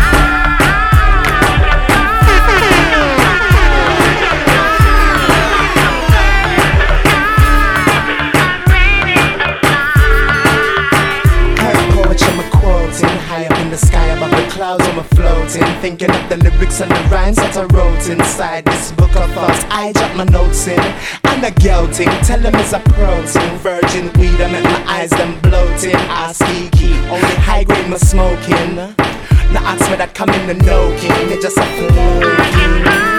floating 15.57 15.81
Thinking 15.81 16.11
of 16.11 16.29
the 16.29 16.37
lyrics 16.37 16.81
and 16.81 16.91
the 16.91 17.09
rhymes 17.11 17.37
that 17.37 17.57
I 17.57 17.65
wrote 17.65 18.09
inside 18.09 18.65
this 18.65 18.93
book 18.93 19.15
of 19.17 19.31
thoughts 19.33 19.65
I 19.71 19.93
jot 19.93 20.17
my 20.17 20.25
notes 20.25 20.67
in 20.67 20.79
And 21.25 21.43
the 21.43 21.53
guilting, 21.61 22.11
tell 22.27 22.41
them 22.41 22.55
it's 22.57 22.73
a 22.73 22.81
protein. 22.81 23.59
Virgin 23.59 24.13
weed, 24.19 24.41
I 24.41 24.51
make 24.51 24.65
my 24.65 24.85
eyes 24.87 25.11
them 25.11 25.41
bloating. 25.41 25.95
Ask 26.09 26.45
key, 26.71 26.95
only 27.09 27.35
high 27.45 27.65
grade 27.65 27.89
my 27.89 27.99
smoking. 27.99 28.77
Now 28.77 29.65
ask 29.65 29.91
me 29.91 29.97
that 29.97 30.15
come 30.15 30.31
in 30.31 30.47
the 30.47 30.55
no 30.55 30.95
king, 30.99 31.31
it 31.31 31.41
just 31.41 31.57
a 31.59 33.16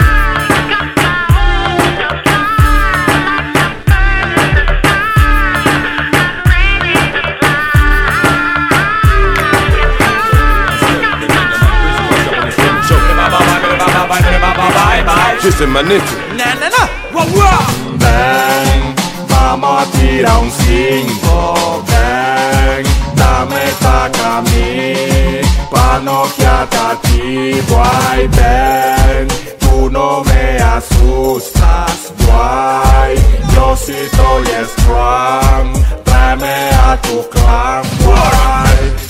flow 15.52 15.66
Listen, 15.66 15.70
manito. 15.70 16.04
Na, 16.36 16.54
na, 16.54 16.68
na. 16.68 16.88
Wow, 17.12 17.26
wow. 17.34 17.98
Ven, 17.98 18.94
vamos 19.28 19.82
a 19.82 19.86
tirar 19.92 20.38
un 20.38 20.50
5. 20.50 21.84
Ven, 21.86 22.84
dame 23.14 23.60
taca 23.80 24.38
a 24.38 24.42
mí. 24.42 25.40
Pa' 25.70 26.00
noquearte 26.00 26.76
a 26.76 26.96
ti, 27.02 27.60
guay. 27.68 28.28
Ven, 28.28 29.28
tú 29.58 29.90
no 29.90 30.22
me 30.24 30.58
asustas, 30.58 32.12
guay. 32.24 33.16
Yo 33.54 33.76
sí 33.76 33.94
estoy 33.94 34.46
strong. 34.76 35.72
Tráeme 36.04 36.70
a 36.86 36.96
tu 37.02 37.26
clan, 37.30 37.82
guay. 38.04 39.07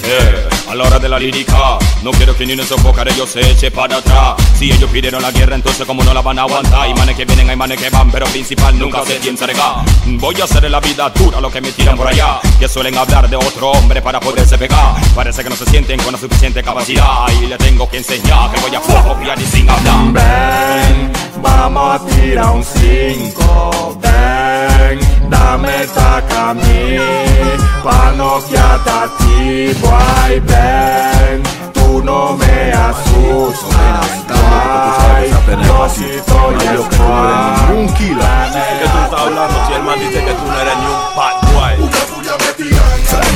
A 0.68 0.74
la 0.74 0.84
hora 0.84 0.98
de 0.98 1.08
la 1.08 1.18
lírica, 1.18 1.78
no 2.02 2.10
quiero 2.12 2.36
que 2.36 2.46
ni 2.46 2.54
se 2.56 2.74
de 2.74 3.10
ellos 3.10 3.30
se 3.30 3.40
eche 3.40 3.70
para 3.70 3.96
atrás. 3.96 4.36
Si 4.58 4.70
ellos 4.70 4.90
pidieron 4.90 5.22
la 5.22 5.30
guerra, 5.30 5.54
entonces 5.54 5.86
como 5.86 6.02
no 6.02 6.12
la 6.12 6.20
van 6.22 6.38
a 6.38 6.42
aguantar. 6.42 6.82
Hay 6.82 6.94
manes 6.94 7.16
que 7.16 7.24
vienen, 7.24 7.48
hay 7.50 7.56
manes 7.56 7.80
que 7.80 7.90
van, 7.90 8.10
pero 8.10 8.26
principal 8.26 8.78
nunca 8.78 9.04
se 9.04 9.14
piensa 9.14 9.46
regar. 9.46 9.84
Voy 10.06 10.40
a 10.40 10.44
hacer 10.44 10.70
la 10.70 10.80
vida 10.80 11.10
dura 11.10 11.40
lo 11.40 11.50
que 11.50 11.60
me 11.60 11.72
tiran 11.72 11.96
por 11.96 12.06
allá. 12.06 12.40
Que 12.58 12.68
suelen 12.68 12.96
hablar 12.96 13.28
de 13.28 13.36
otro 13.36 13.70
hombre 13.70 14.02
para 14.02 14.20
poderse 14.20 14.56
pegar. 14.58 14.94
Parece 15.14 15.42
que 15.42 15.50
no 15.50 15.56
se 15.56 15.64
sienten 15.66 16.00
con 16.00 16.12
la 16.12 16.18
suficiente 16.18 16.62
capacidad. 16.62 17.26
Y 17.42 17.46
le 17.46 17.56
tengo 17.56 17.88
que 17.88 17.98
enseñar 17.98 18.50
que 18.50 18.60
voy 18.60 18.74
a 18.74 18.80
copiar 18.80 19.38
y 19.40 19.46
sin 19.46 19.68
hablar. 19.68 20.12
Ven, 20.12 21.12
vamos 21.42 22.00
a 22.00 22.06
tirar 22.06 22.50
un 22.50 22.64
5. 22.64 23.98
Ven, 24.02 25.30
dame 25.30 25.86
taca 25.94 26.50
a 26.50 26.54
mí. 27.56 27.64
Pa' 27.82 28.12
noquearte 28.16 28.90
a 28.90 29.08
ti, 29.18 29.72
boy, 29.80 30.40
ven. 30.40 31.42
Tú 31.72 32.02
no 32.02 32.36
me 32.36 32.72
asustas, 32.72 34.26
boy. 34.28 35.30
Yo 35.66 35.88
sí 35.88 36.04
estoy 36.04 36.54
ningún 36.56 37.94
kilo. 37.94 38.20
¿Qué 38.20 38.86
tú 38.88 38.98
estás 39.04 39.20
hablando 39.20 39.66
si 39.66 39.72
el 39.72 39.82
man 39.82 39.98
dice 39.98 40.24
que 40.24 40.32
tú 40.32 40.44
no 40.46 40.60
eres 40.60 40.76
ni 40.78 40.86
un 40.86 40.92
bad 41.16 41.36
boy? 41.52 41.74
Fran 43.08 43.28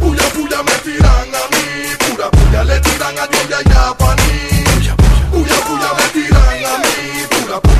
Puya, 0.00 0.24
puya 0.32 0.62
me 0.62 0.72
tiran 0.84 1.28
a 1.34 1.42
mí, 1.52 1.64
pura 1.98 2.30
puya 2.30 2.64
le 2.64 2.80
tiran 2.80 3.18
a 3.18 3.26
de 3.26 3.54
allá 3.54 3.94
pa' 3.98 4.16
mí. 4.16 4.64
Puya, 5.30 5.56
puya 5.66 5.97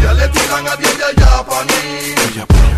puya 0.08 0.14
le 0.14 0.28
tiran 0.28 0.66
a 0.66 0.76
Dios 0.76 0.98
de 0.98 1.04
allá 1.04 1.44
pa' 1.44 1.64
mí. 1.64 2.14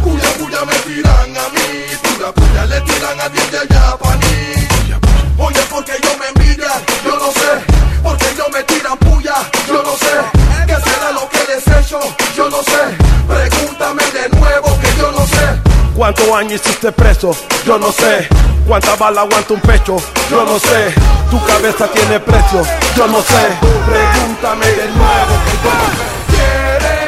Puya, 0.03 0.29
puya 0.39 0.65
me 0.65 0.75
tiran 0.75 1.37
a 1.37 1.49
mí, 1.51 1.87
pura 2.03 2.33
puya 2.33 2.67
le 2.67 2.81
tiran 2.81 3.21
a 3.21 3.29
Dios 3.29 3.51
de 3.51 3.59
allá 3.59 3.97
pa' 3.97 4.17
mí. 4.17 4.99
Oye, 5.39 5.61
porque 5.71 5.93
yo 6.03 6.11
me 6.19 6.27
envidian, 6.29 6.83
yo 7.05 7.17
no 7.17 7.33
sé, 7.33 7.51
porque 8.03 8.27
yo 8.37 8.45
me 8.53 8.63
tiran 8.65 8.99
puya, 8.99 9.35
yo 9.67 9.83
no 9.83 9.93
sé, 9.97 10.21
qué 10.67 10.75
será 10.75 11.13
lo 11.13 11.29
que 11.31 11.39
les 11.49 11.67
he 11.67 11.81
hecho, 11.81 12.01
yo 12.37 12.51
no 12.51 12.63
sé, 12.63 12.81
pregúntame 13.27 14.03
de 14.13 14.29
nuevo 14.37 14.79
que 14.81 14.97
yo 14.99 15.11
no 15.13 15.27
sé. 15.27 15.61
¿Cuántos 15.97 16.29
años 16.29 16.61
hiciste 16.61 16.93
preso? 16.93 17.37
Yo 17.67 17.79
no 17.79 17.93
sé. 17.93 18.27
¿Cuánta 18.67 18.97
bala 18.97 19.23
aguanta 19.23 19.53
un 19.53 19.61
pecho? 19.61 19.97
Yo 20.31 20.45
no 20.45 20.59
sé. 20.59 20.95
Tu 21.31 21.45
cabeza 21.45 21.89
tiene 21.89 22.21
precio? 22.21 22.63
Yo 22.97 23.07
no 23.07 23.21
sé. 23.21 23.59
Pregúntame 23.87 24.67
de 24.67 24.89
nuevo 24.89 25.35
que 25.45 25.53
yo 25.65 25.73
no 25.75 25.91
sé. 25.91 27.00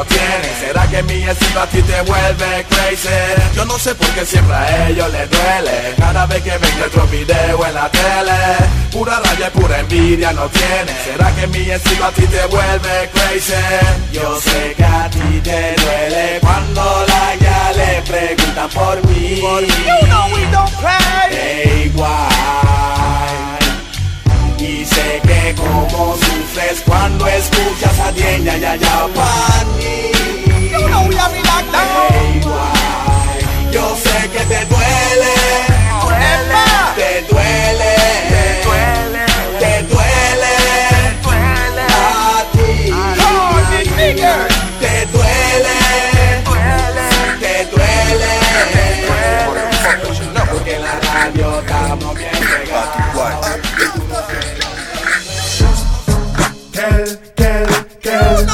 No 0.00 0.06
tienen. 0.06 0.52
¿Será 0.60 0.86
que 0.88 1.02
mi 1.02 1.22
estilo 1.22 1.60
a 1.60 1.66
ti 1.66 1.82
te 1.82 2.00
vuelve 2.02 2.66
crazy? 2.68 3.08
Yo 3.54 3.64
no 3.64 3.78
sé 3.78 3.94
por 3.94 4.08
qué 4.08 4.24
siempre 4.24 4.54
a 4.54 4.88
ellos 4.88 5.10
les 5.12 5.28
duele. 5.30 5.94
Cada 5.98 6.26
vez 6.26 6.42
que 6.42 6.56
ven 6.58 6.80
retro 6.80 7.06
video 7.08 7.66
en 7.66 7.74
la 7.74 7.90
tele 7.90 8.40
Pura 8.90 9.20
rabia 9.20 9.48
y 9.48 9.58
pura 9.58 9.80
envidia 9.80 10.32
no 10.32 10.48
tienen. 10.48 10.96
¿Será 11.04 11.34
que 11.34 11.46
mi 11.48 11.70
estilo 11.70 12.04
a 12.06 12.12
ti 12.12 12.26
te 12.26 12.46
vuelve 12.46 13.10
crazy? 13.12 13.52
Yo 14.12 14.40
sé 14.40 14.74
que 14.76 14.84
a 14.84 15.10
ti 15.10 15.40
te 15.42 15.74
duele 15.82 16.38
Cuando 16.40 16.82
la 17.06 17.34
ya 17.36 17.72
le 17.76 18.02
preguntan 18.02 18.70
por 18.70 19.06
mí. 19.06 19.36
You 19.36 20.06
know 20.06 20.26
we 20.32 20.46
don't 20.50 20.72
play. 20.80 21.84
Y 21.84 21.88
sé 24.84 25.20
que 25.26 25.54
como 25.54 26.14
sufres 26.16 26.82
cuando 26.86 27.26
escuchas 27.26 27.98
a 27.98 28.12
Dien 28.12 28.44
ya 28.44 28.56
ya 28.56 28.76
ya 28.76 29.08
Pani. 29.14 30.12
You 30.70 30.88
know 30.88 31.02
we 31.08 31.14
it 31.14 31.44
like 31.50 31.70
that. 31.72 32.10
Yo 33.72 33.96
sé 33.96 34.28
que 34.32 34.42
te 34.50 34.64
duele, 34.66 35.34
te 36.96 37.10
duele, 37.30 37.94
te 39.60 39.72
duele, 39.90 40.52
a 41.88 42.46
ti. 42.52 42.70
Te 44.80 44.92
duele, 45.12 45.76
te 47.42 47.56
duele, 47.72 48.16
porque 50.50 50.72
en 50.74 50.82
la 50.82 50.94
radio 51.00 51.60
estamos 51.60 52.14
bien 52.16 52.30
pegados. 52.32 53.00
Kel, 56.90 57.18
kel, 57.36 57.66
kel, 58.02 58.46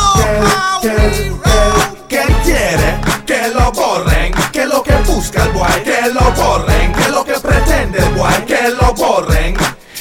kel, 0.83 1.41
kel, 1.41 2.07
¿Qué 2.09 2.23
quiere? 2.45 3.01
Que 3.25 3.49
lo 3.49 3.73
borren. 3.73 4.33
Que 4.53 4.67
lo 4.67 4.83
que 4.83 4.95
busca 5.07 5.45
el 5.45 5.53
boy, 5.53 5.83
que 5.85 6.13
lo 6.13 6.31
borren. 6.33 6.93
Que 6.93 7.09
lo 7.09 7.25
que 7.25 7.35
pretende 7.35 7.99
el 7.99 8.15
boy, 8.15 8.35
que 8.47 8.69
lo 8.71 8.93
borren. 8.93 9.57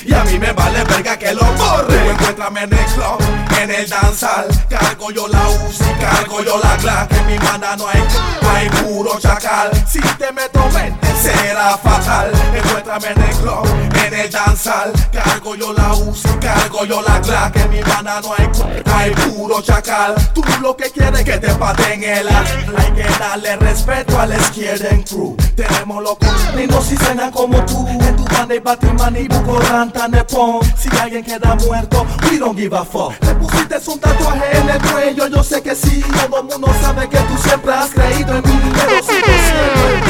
Y 0.05 0.13
a 0.13 0.23
mí 0.25 0.37
me 0.37 0.51
vale 0.51 0.83
verga 0.83 1.17
que 1.17 1.33
lo 1.33 1.45
borren. 1.53 2.07
Encuéntrame 2.11 2.63
en 2.63 2.73
el 2.73 2.85
club, 2.85 3.17
en 3.61 3.71
el 3.71 3.89
danzal. 3.89 4.47
Cargo 4.69 5.11
yo 5.11 5.27
la 5.27 5.47
UCI, 5.47 5.93
cargo 5.99 6.43
yo 6.43 6.59
la 6.59 6.75
Glock. 6.77 7.11
En 7.11 7.27
mi 7.27 7.39
mano 7.39 7.75
no 7.77 7.87
hay, 7.87 8.03
hay 8.49 8.69
puro 8.69 9.17
chacal. 9.19 9.71
Si 9.87 9.99
te 9.99 10.31
meto 10.33 10.59
mente 10.71 11.04
será 11.25 11.77
fatal. 11.77 12.31
Encuéntrame 12.53 13.07
en 13.07 13.21
el 13.21 13.35
club, 13.37 13.67
en 14.05 14.13
el 14.13 14.31
danzal. 14.31 14.91
Cargo 15.11 15.55
yo 15.55 15.73
la 15.73 15.93
UCI, 15.93 16.29
cargo 16.39 16.85
yo 16.85 17.01
la 17.01 17.19
Glock. 17.19 17.55
En 17.55 17.69
mi 17.71 17.81
mano 17.81 18.21
no 18.21 18.33
hay, 18.37 18.49
hay 18.93 19.11
puro 19.11 19.61
chacal. 19.61 20.15
Tú 20.33 20.43
lo 20.61 20.75
que 20.75 20.89
quieres 20.91 21.23
que 21.23 21.37
te 21.37 21.53
paten 21.55 22.03
el 22.03 22.27
ar. 22.27 22.45
Hay 22.77 22.91
que 22.91 23.03
darle 23.19 23.55
respeto 23.57 24.19
a 24.19 24.27
izquierda 24.35 24.89
en 24.89 25.03
crew. 25.03 25.35
Tenemos 25.55 26.03
locos 26.03 26.29
lindos 26.55 26.91
y 26.91 26.97
cenan 26.97 27.31
como 27.31 27.63
tú. 27.65 27.87
En 27.87 28.15
tu 28.15 28.25
banda 28.25 28.55
y 28.55 28.59
Batman 28.59 29.15
y 29.15 29.27
Buco 29.27 29.59
Ranta 29.59 30.07
Nepon. 30.07 30.59
Si 30.77 30.89
alguien 30.97 31.23
queda 31.23 31.55
muerto, 31.55 32.05
we 32.29 32.37
don't 32.37 32.57
give 32.57 32.75
a 32.75 32.83
fuck. 32.83 33.13
Le 33.23 33.35
pusiste 33.35 33.79
un 33.87 33.99
tatuaje 33.99 34.57
en 34.57 34.69
el 34.69 34.81
cuello, 34.81 35.27
yo 35.27 35.43
sé 35.43 35.61
que 35.61 35.75
sí. 35.75 36.03
Todo 36.29 36.43
mundo 36.43 36.67
sabe 36.81 37.07
que 37.07 37.17
tú 37.17 37.37
siempre 37.41 37.73
has 37.73 37.89
creído 37.91 38.35
en 38.35 38.43
mí. 38.43 38.59
Pero 38.73 39.03
sigo 39.03 39.25
siendo 39.25 39.87
el 39.89 40.05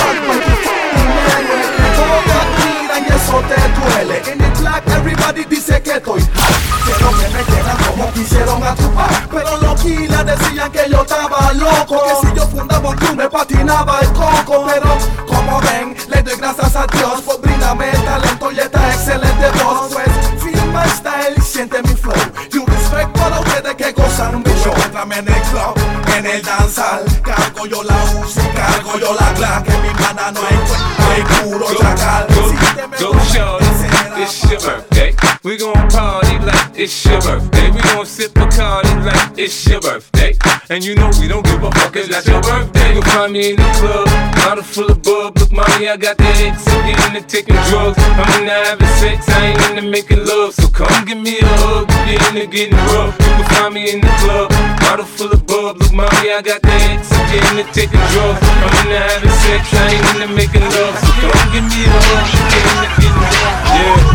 y 2.99 3.11
eso 3.11 3.41
te 3.47 3.55
duele. 3.79 4.21
En 4.31 4.41
el 4.41 4.51
black, 4.51 4.87
everybody 4.87 5.45
dice 5.45 5.81
que 5.81 5.91
estoy 5.91 6.21
hot. 6.21 6.29
Quiero 6.85 7.09
que 7.17 7.29
me 7.29 7.43
quieran 7.43 7.77
como 7.87 8.13
quisieron 8.13 8.63
a 8.63 8.75
tu 8.75 8.91
pa. 8.93 9.07
Pero 9.31 9.57
los 9.57 9.81
killers 9.81 10.25
decían 10.25 10.71
que 10.71 10.89
yo 10.89 11.01
estaba 11.01 11.53
loco. 11.53 12.01
Que 12.03 12.27
si 12.27 12.35
yo 12.35 12.47
fundaba 12.47 12.89
un 12.89 12.95
club 12.95 13.15
me 13.15 13.29
patinaba 13.29 13.99
el 14.01 14.11
coco. 14.13 14.65
Pero 14.67 14.97
como 15.27 15.59
ven, 15.61 15.95
le 16.09 16.21
doy 16.21 16.35
gracias 16.37 16.75
a 16.75 16.87
Dios 16.87 17.21
por 17.21 17.41
brindarme 17.41 17.89
el 17.89 18.03
talento 18.03 18.51
y 18.51 18.59
esta 18.59 18.93
excelente 18.93 19.63
voz. 19.63 19.91
Pues 19.93 20.64
my 20.75 20.87
style, 20.89 21.41
siente 21.41 21.81
mi 21.83 21.95
flow. 21.95 22.13
Y 22.51 22.57
un 22.57 22.67
respeto 22.67 23.21
a 23.23 23.39
ustedes 23.39 23.75
que 23.75 23.91
gozan 23.93 24.43
mi 24.43 24.53
show. 24.63 24.73
Entrame 24.83 25.17
en 25.19 25.27
el 25.27 25.41
club, 25.49 25.73
en 26.17 26.25
el 26.25 26.41
danzal. 26.41 27.03
Cargo 27.23 27.65
yo 27.65 27.83
la 27.83 27.95
UCI, 28.19 28.47
cargo 28.55 28.99
yo 28.99 29.13
la 29.13 29.33
Glock. 29.33 29.69
En 29.69 29.81
mi 29.81 29.93
mana 30.01 30.31
no 30.31 30.41
hay, 30.41 30.57
no 30.99 31.05
hay 31.11 31.23
puro 31.43 31.67
chacal. 31.73 32.27
Si 32.29 32.75
te 32.75 32.87
me 32.87 32.97
Go 32.97 33.11
shorty, 33.31 34.21
it's 34.21 34.43
your 34.49 34.59
birthday. 34.59 35.15
We 35.43 35.57
gon' 35.57 35.73
party 35.89 36.24
like 36.24 36.24
it's 36.77 37.05
your 37.05 37.21
birthday. 37.21 37.71
We 37.71 37.81
gon' 37.81 38.05
sip 38.05 38.31
Bacardi 38.33 39.05
like 39.05 39.37
it's 39.37 39.67
your 39.67 39.79
birthday. 39.81 40.37
And 40.69 40.83
you 40.83 40.95
know 40.95 41.09
we 41.19 41.27
don't 41.27 41.45
give 41.45 41.63
a 41.63 41.71
fuck, 41.71 41.95
it's 41.95 42.09
not 42.09 42.25
your 42.25 42.41
birthday. 42.41 42.93
You'll 42.93 43.03
find 43.03 43.31
me 43.33 43.51
in 43.51 43.55
the 43.55 43.69
club, 43.79 44.07
bottle 44.35 44.63
full 44.63 44.91
of 44.91 45.01
bub. 45.01 45.37
Look, 45.37 45.51
mommy, 45.51 45.87
I 45.87 45.97
got 45.97 46.17
the 46.17 46.25
X, 46.25 46.67
I'm 46.67 46.85
getting 46.85 47.15
into 47.15 47.27
taking 47.27 47.55
drugs. 47.69 47.97
I'm 47.99 48.41
into 48.41 48.51
having 48.51 48.93
sex, 48.99 49.29
I 49.29 49.53
ain't 49.53 49.61
into 49.77 49.89
making 49.89 50.25
love. 50.25 50.53
So 50.53 50.67
come 50.67 51.05
give 51.05 51.17
me 51.17 51.39
a 51.39 51.45
hug, 51.63 51.87
you're 52.09 52.21
into 52.29 52.47
getting 52.51 52.77
rough. 52.91 53.13
You 53.19 53.31
can 53.39 53.45
find 53.55 53.73
me 53.73 53.91
in 53.93 54.01
the 54.01 54.11
club, 54.19 54.49
bottle 54.81 55.05
full 55.05 55.31
of 55.31 55.45
bub. 55.45 55.77
Look, 55.77 55.93
mommy, 55.93 56.33
I 56.33 56.41
got 56.41 56.61
the 56.61 56.75
X, 56.91 57.11
I'm 57.11 57.23
getting 57.31 57.59
into 57.59 57.71
taking 57.71 58.03
drugs. 58.11 58.41
I'm 58.41 58.73
into 58.83 58.99
having 58.99 59.35
sex, 59.47 59.61
I 59.71 59.95
ain't 59.95 60.05
into 60.17 60.29
making 60.35 60.65
love. 60.65 60.95
So 60.97 61.11
come 61.23 61.49
give 61.53 61.65
me 61.65 61.85
a 61.85 61.93
hug, 61.93 62.25
you're 62.51 62.67
into 62.67 62.89
getting 62.99 63.15
rough. 63.21 63.63
Yeah. 63.75 64.14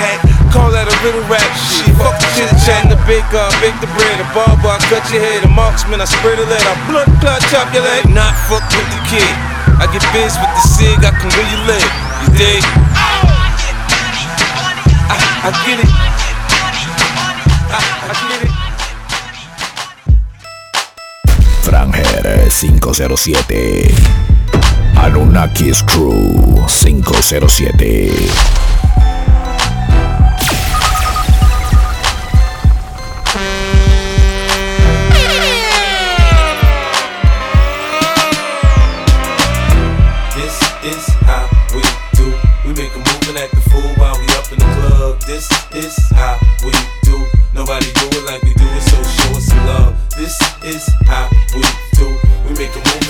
hat. 0.01 0.17
call 0.49 0.73
that 0.73 0.89
a 0.89 0.95
little 1.05 1.21
rap 1.29 1.45
shit. 1.53 1.85
Fuck 2.01 2.17
the 2.17 2.25
chit 2.33 2.49
chat 2.65 2.89
the 2.89 2.97
big 3.05 3.21
up, 3.37 3.53
bake 3.61 3.77
the 3.77 3.85
bread, 3.93 4.17
the 4.17 4.25
barber, 4.33 4.73
I 4.73 4.81
cut 4.89 5.05
your 5.13 5.21
head, 5.21 5.45
the 5.45 5.51
marksman, 5.53 6.01
I 6.01 6.09
spread 6.09 6.41
a 6.41 6.45
lead, 6.49 6.65
I 6.65 6.73
blood 6.89 7.05
clot 7.21 7.41
chop 7.53 7.69
your 7.73 7.85
leg. 7.85 8.09
Not 8.09 8.33
fuck 8.49 8.65
with 8.73 8.89
the 8.89 9.01
kid. 9.05 9.29
I 9.77 9.85
get 9.93 10.01
biz 10.09 10.33
with 10.41 10.49
the 10.57 10.63
cig, 10.65 10.97
I 11.05 11.13
can 11.13 11.29
really 11.37 11.59
live. 11.69 11.91
You 12.25 12.29
dig? 12.37 12.63
I, 15.09 15.15
I 15.45 15.49
get 15.65 15.79
it. 15.79 15.89
I, 17.69 17.79
I 18.09 18.13
get 18.29 18.41
it. 18.49 18.53
Franger 21.61 22.49
507. 22.49 23.93
Anunnakis 24.97 25.85
Crew 25.87 26.57
507. 26.67 28.70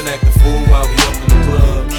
been 0.04 0.14
acting 0.14 0.32
fool 0.32 0.60
while 0.72 0.88
we 0.88 0.96
up 0.96 1.16
in 1.16 1.30
the 1.30 1.38
club. 1.46 1.90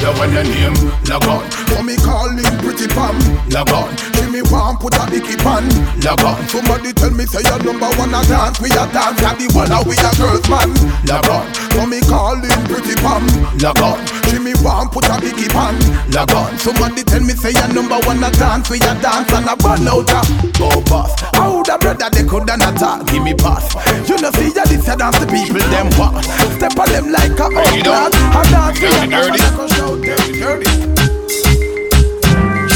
The 0.00 0.12
one 0.16 0.32
your 0.32 0.44
name, 0.44 0.74
log 1.08 1.26
on. 1.26 1.50
For 1.68 1.82
me 1.82 1.96
calling 1.96 2.44
pretty 2.60 2.88
Pam, 2.88 3.18
log 3.50 4.17
me 4.38 4.50
one 4.50 4.76
put 4.78 4.94
a 4.94 5.04
icky 5.10 5.36
pan. 5.42 5.66
Log 6.02 6.22
on 6.22 6.38
Somebody 6.48 6.92
tell 6.92 7.10
me 7.10 7.26
say 7.26 7.42
you're 7.42 7.58
number 7.62 7.90
one 7.98 8.14
a 8.14 8.22
dance 8.22 8.60
We 8.60 8.70
a 8.70 8.86
dance 8.94 9.22
at 9.22 9.34
the 9.38 9.50
one 9.50 9.70
we 9.86 9.98
a 9.98 10.10
girls 10.14 10.46
man. 10.46 10.70
Log 11.06 11.26
on 11.26 11.46
For 11.74 11.86
me 11.86 11.98
calling 12.06 12.54
pretty 12.70 12.94
pam 13.02 13.26
Log 13.58 13.82
on 13.82 13.98
Give 14.30 14.42
me 14.42 14.54
one 14.62 14.88
put 14.88 15.08
a 15.10 15.18
icky 15.18 15.48
pan. 15.50 15.74
Log 16.14 16.30
on 16.30 16.54
Somebody 16.58 17.02
tell 17.02 17.20
me 17.20 17.34
say 17.34 17.50
you're 17.50 17.72
number 17.74 17.98
one 18.06 18.22
a 18.22 18.30
dance 18.30 18.70
We 18.70 18.78
a 18.78 18.94
dance 19.02 19.32
and 19.34 19.50
a 19.50 19.56
burn 19.58 19.88
out 19.88 20.06
a 20.06 20.20
Go 20.54 20.70
boss 20.86 21.18
How 21.34 21.62
the 21.66 21.76
brother 21.80 22.10
they 22.10 22.22
coulda 22.22 22.56
not 22.56 22.78
talk? 22.78 23.06
Give 23.10 23.22
me 23.22 23.34
pass. 23.34 23.74
You 24.06 24.18
know 24.22 24.30
see 24.38 24.54
ya 24.54 24.64
this 24.70 24.86
a 24.86 24.94
dance 24.94 25.18
the 25.18 25.26
people 25.26 25.62
them 25.72 25.90
what 25.98 26.22
Step 26.56 26.78
on 26.78 26.86
them 26.94 27.10
like 27.10 27.38
a 27.38 27.46
old 27.50 27.86
lad 27.86 28.14
A 28.14 28.42
dance 28.46 28.78
we 28.78 28.86
a 28.86 29.06
dance 29.08 29.34
and 29.34 29.42
a 29.42 29.50
go 29.56 29.66
shout 29.66 29.98
dirty 29.98 30.38
dirty. 30.38 30.70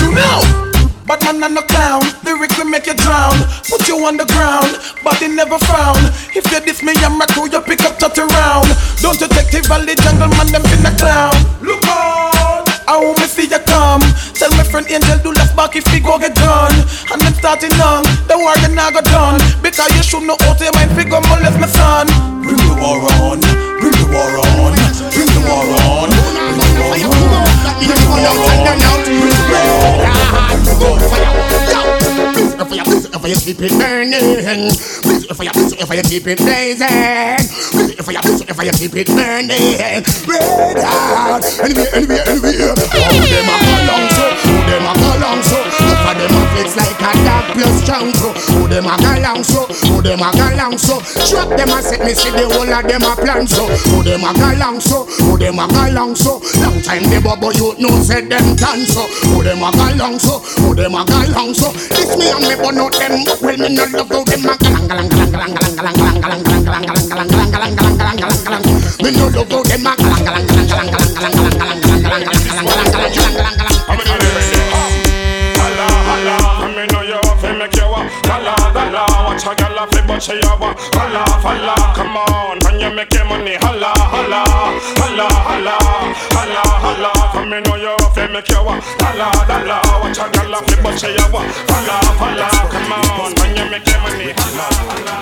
You 0.03 0.11
know 0.17 0.62
but 1.07 1.23
man, 1.25 1.43
I'm 1.43 1.55
no 1.55 1.63
clown. 1.63 2.03
Lyrics 2.25 2.59
will 2.59 2.67
make 2.67 2.87
you 2.87 2.95
drown. 2.95 3.35
Put 3.69 3.89
you 3.89 3.97
on 4.07 4.17
the 4.17 4.27
ground, 4.27 4.79
body 5.03 5.29
never 5.29 5.59
frown. 5.59 5.99
If 6.35 6.51
you 6.51 6.61
diss 6.61 6.83
me, 6.83 6.93
I'm 6.99 7.21
a 7.21 7.27
crew, 7.27 7.51
you 7.51 7.61
pick 7.61 7.83
up, 7.83 7.99
touch 7.99 8.19
around. 8.19 8.69
Don't 9.01 9.21
you 9.21 9.29
take 9.29 9.51
the 9.51 9.95
jungle, 10.03 10.29
man, 10.29 10.47
them 10.53 10.65
in 10.65 10.83
the 10.83 10.95
clown. 10.99 11.35
Look 11.63 11.85
out! 11.87 12.32
I 12.93 13.01
want 13.01 13.17
me 13.17 13.25
see 13.25 13.49
you 13.49 13.57
come. 13.65 14.05
Tell 14.37 14.53
my 14.53 14.65
friend 14.69 14.85
Angel 14.85 15.17
do 15.25 15.33
left 15.33 15.57
back 15.57 15.73
if 15.77 15.89
we 15.89 15.99
go 15.99 16.19
get 16.19 16.37
done. 16.37 16.77
And 17.09 17.17
then 17.25 17.33
starting 17.41 17.73
on, 17.81 18.05
the 18.29 18.37
war 18.37 18.53
then 18.61 18.77
I 18.77 18.93
got 18.93 19.09
done. 19.09 19.41
Because 19.65 19.89
you 19.97 20.05
should 20.05 20.29
know 20.29 20.37
how 20.45 20.53
to 20.53 20.61
your 20.61 20.77
mind 20.77 20.93
figure 20.93 21.17
molest 21.25 21.57
my 21.57 21.73
son. 21.73 22.05
Bring 22.45 22.61
the 22.61 22.77
war 22.77 23.01
on, 23.17 23.41
bring 23.81 23.97
the 23.97 24.05
war 24.13 24.29
on, 24.45 24.77
bring 25.09 25.25
the 25.25 25.41
war 25.41 25.65
on, 25.89 26.13
bring 26.13 26.69
the 26.69 26.85
war 26.85 27.01
on. 27.01 27.33
Bring 27.81 27.97
the 27.97 28.13
war 28.13 28.29
on, 28.29 29.09
bring 29.09 29.41
the 29.41 29.49
war 29.49 29.89
on. 32.29 32.32
If 32.53 32.61
I 32.61 32.65
fire, 32.69 32.85
if 32.85 33.15
I 33.15 33.19
fire, 33.19 33.35
keep 33.35 33.61
it 33.61 33.73
burning. 33.81 34.69
Blaze 35.03 35.25
a 35.25 35.35
fire, 35.35 35.51
blaze 35.53 35.73
a 35.73 35.87
fire, 35.87 36.03
keep 36.05 36.27
it 36.27 36.37
blazing. 36.37 37.41
Blaze 37.73 37.97
a 37.97 38.03
fire, 38.05 38.21
blaze 38.21 38.45
a 38.45 38.53
fire, 38.53 38.73
keep 38.77 38.93
it 38.93 39.09
burning. 39.09 40.05
Red 40.29 40.77
hot, 40.85 41.41
anywhere, 41.65 41.89
anywhere, 41.97 42.25
anywhere. 42.29 42.77
All 42.77 43.17
of 43.17 43.25
them 43.25 43.49
are 43.49 43.65
along 43.81 44.05
so, 44.13 44.25
all 44.53 44.65
them 44.69 44.85
are 44.85 45.01
along 45.17 45.41
so. 45.43 45.59
Look 45.81 46.05
at 46.05 46.17
them 46.21 46.35
flex 46.53 46.77
like 46.77 47.01
a 47.01 47.11
dog 47.25 47.47
plus 47.57 47.77
strong 47.81 48.13
so. 48.21 48.29
All 48.61 48.69
them 48.69 48.87
are 48.87 49.01
along 49.01 49.43
so, 49.49 49.65
all 49.89 50.03
them 50.05 50.21
are 50.21 50.37
along 50.53 50.77
so. 50.77 51.01
Drop 51.33 51.49
them 51.57 51.73
and 51.73 51.85
set 51.85 52.05
me 52.05 52.13
see 52.13 52.31
the 52.37 52.45
whole 52.53 52.69
of 52.69 52.85
them 52.85 53.03
a 53.03 53.17
plan 53.17 53.49
so. 53.49 53.65
All 53.97 54.05
them 54.05 54.29
are 54.29 54.37
along 54.37 54.81
so, 54.85 55.09
all 55.25 55.41
them 55.41 55.57
are 55.57 55.73
along 55.89 56.17
so. 56.21 56.37
Long 56.61 56.77
time 56.85 57.09
they 57.09 57.21
bubble 57.21 57.53
you 57.57 57.73
know 57.81 57.97
said 58.05 58.29
them 58.29 58.57
dance 58.61 58.93
so. 58.93 59.09
All 59.33 59.41
them 59.41 59.65
are 59.65 59.73
along 59.73 60.21
so, 60.21 60.45
all 60.69 60.77
them 60.77 60.95
are 60.95 61.09
along 61.09 61.57
so. 61.57 61.73
It's 61.97 62.13
me 62.21 62.29
and 62.43 62.59
me 62.59 62.65
but 62.65 62.75
not 62.75 62.93
them, 62.93 63.25
well 63.41 63.57
me 63.57 63.69
not 63.75 63.93
love 63.93 64.09
how 64.09 64.25
them. 64.25 64.47
A 64.47 64.57
galang 64.57 64.89
galang 64.89 65.11
galang 65.11 65.33
galang 65.33 65.55
galang 65.55 65.75
galang 65.75 66.19
galang 66.21 66.43
galang 66.43 66.63
galang 66.63 66.83
galang 66.83 67.29
galang 67.29 67.77
galang 67.77 67.97
galang 67.97 68.17
galang 68.17 68.43
galang 68.43 68.63
me 69.03 69.11
no 69.11 69.27
love 69.29 69.51
how 69.51 69.63
galang 69.63 69.83
galang 69.83 70.25
galang 70.25 70.47
galang 70.67 70.91
galang 70.91 71.02
gyal 80.23 80.63
a 80.63 80.71
holla, 80.95 81.25
holla. 81.43 81.75
Come 81.95 82.17
on, 82.17 82.59
when 82.65 82.81
you 82.81 82.95
make 82.95 83.13
your 83.13 83.25
money, 83.25 83.57
holla, 83.57 83.91
holla, 83.97 84.45
holla, 84.47 85.27
holla, 85.49 85.75
holla, 86.39 86.63
holla. 86.83 87.11
Come 87.33 87.51
me 87.51 87.61
know 87.63 87.77
you 87.77 87.97
fi 88.15 88.27
make 88.29 88.49
you 88.49 88.57
a 88.57 88.75
holla, 89.03 89.27
holla. 89.51 89.79
Watch 90.01 90.19
a 90.19 90.27
gyal 90.31 90.55
a 90.55 90.63
fi 90.63 90.83
bust 90.83 91.03
you 91.03 91.11
a 91.11 91.41
holla, 91.71 91.97
holla. 92.23 92.49
Come 92.71 92.93
on, 92.93 93.35
when 93.41 93.57
you 93.57 93.67
make 93.71 93.87
your 93.87 94.01
money, 94.01 94.31
holla, 94.39 94.67
holla. 94.87 95.15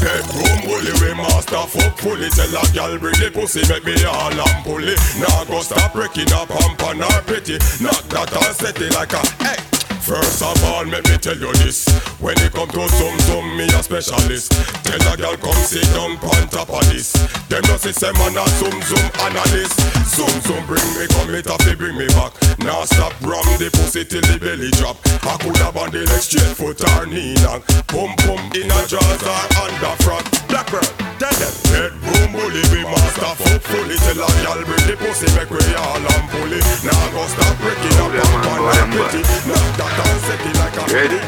Bedroom 0.00 0.58
bully, 0.68 0.92
we 1.00 1.14
master 1.16 1.64
fuck 1.66 1.98
fully 1.98 2.28
Tell 2.30 2.54
a 2.54 2.62
gal 2.72 2.98
bring 2.98 3.18
the 3.18 3.30
pussy, 3.32 3.62
make 3.72 3.84
me 3.84 4.04
all 4.04 4.30
and 4.30 4.64
pull 4.64 4.84
it 4.86 5.00
Now 5.18 5.44
go 5.44 5.60
stop 5.62 5.92
breaking 5.94 6.30
up 6.32 6.48
pump 6.48 6.82
on 6.84 6.98
her 6.98 7.22
pity 7.22 7.58
Knock 7.82 8.04
that 8.10 8.30
and 8.32 8.54
set 8.54 8.80
it 8.80 8.94
like 8.94 9.12
a 9.14 9.26
hey 9.42 9.75
First 10.06 10.40
of 10.40 10.62
all, 10.62 10.84
let 10.86 11.02
me 11.10 11.18
tell 11.18 11.36
you 11.36 11.52
this. 11.66 11.82
When 12.22 12.38
it 12.38 12.54
come 12.54 12.70
to 12.70 12.88
zoom 12.94 13.18
zoom, 13.26 13.56
me 13.56 13.64
a 13.64 13.82
specialist. 13.82 14.52
Tell 14.86 15.02
a 15.02 15.16
girl 15.16 15.36
come 15.36 15.62
sit 15.66 15.82
down 15.98 16.14
on 16.22 16.46
top 16.46 16.70
of 16.70 16.86
this. 16.94 17.10
Them 17.50 17.62
no 17.66 17.76
see 17.76 17.90
say 17.90 18.12
man 18.12 18.38
a 18.38 18.46
zoom 18.54 18.78
zoom 18.86 19.10
analyst. 19.26 19.74
Zoom 20.06 20.30
zoom 20.46 20.64
bring 20.66 20.86
me 20.94 21.10
come 21.10 21.34
it 21.34 21.46
have 21.46 21.58
to 21.58 21.76
bring 21.76 21.98
me 21.98 22.06
back. 22.14 22.30
Now 22.60 22.84
stop 22.84 23.18
ram 23.22 23.42
the 23.58 23.68
pussy 23.74 24.04
till 24.04 24.22
the 24.22 24.38
belly 24.38 24.70
drop. 24.78 24.96
I 25.26 25.42
could 25.42 25.56
have 25.56 25.76
on 25.76 25.90
the 25.90 26.06
leg 26.06 26.22
straight 26.22 26.54
foot 26.54 26.78
or 26.86 27.06
knee 27.06 27.34
knock. 27.42 27.66
Boom 27.90 28.14
boom 28.22 28.38
in 28.54 28.70
a 28.70 28.86
jaws 28.86 29.22
or 29.26 29.42
under 29.58 29.96
front 30.06 30.35
Black 30.56 30.72
girl, 30.72 30.88
tell 31.20 31.36
them 31.36 31.52
Bedroom 31.68 32.32
bully, 32.32 32.64
we 32.72 32.80
master 32.88 33.28
fuck 33.44 33.60
fully 33.60 33.92
Tell 34.00 34.24
a 34.24 34.28
girl 34.40 34.64
bring 34.64 34.88
the 34.88 34.96
pussy 34.96 35.28
make 35.36 35.52
we 35.52 35.60
all 35.76 36.00
and 36.00 36.24
pull 36.32 36.48
it 36.48 36.64
Now 36.80 36.96
go 37.12 37.28
stop 37.28 37.60
breaking 37.60 37.92
up 38.00 38.08
pump 38.08 38.56
on 38.56 38.64
her 38.64 38.88
pretty 38.88 39.20
Knock 39.52 39.68
that 39.76 40.00
and 40.00 40.20
set 40.24 40.40
it 40.40 40.56
like 40.56 40.76
a 40.80 40.84
Ready? 40.88 41.20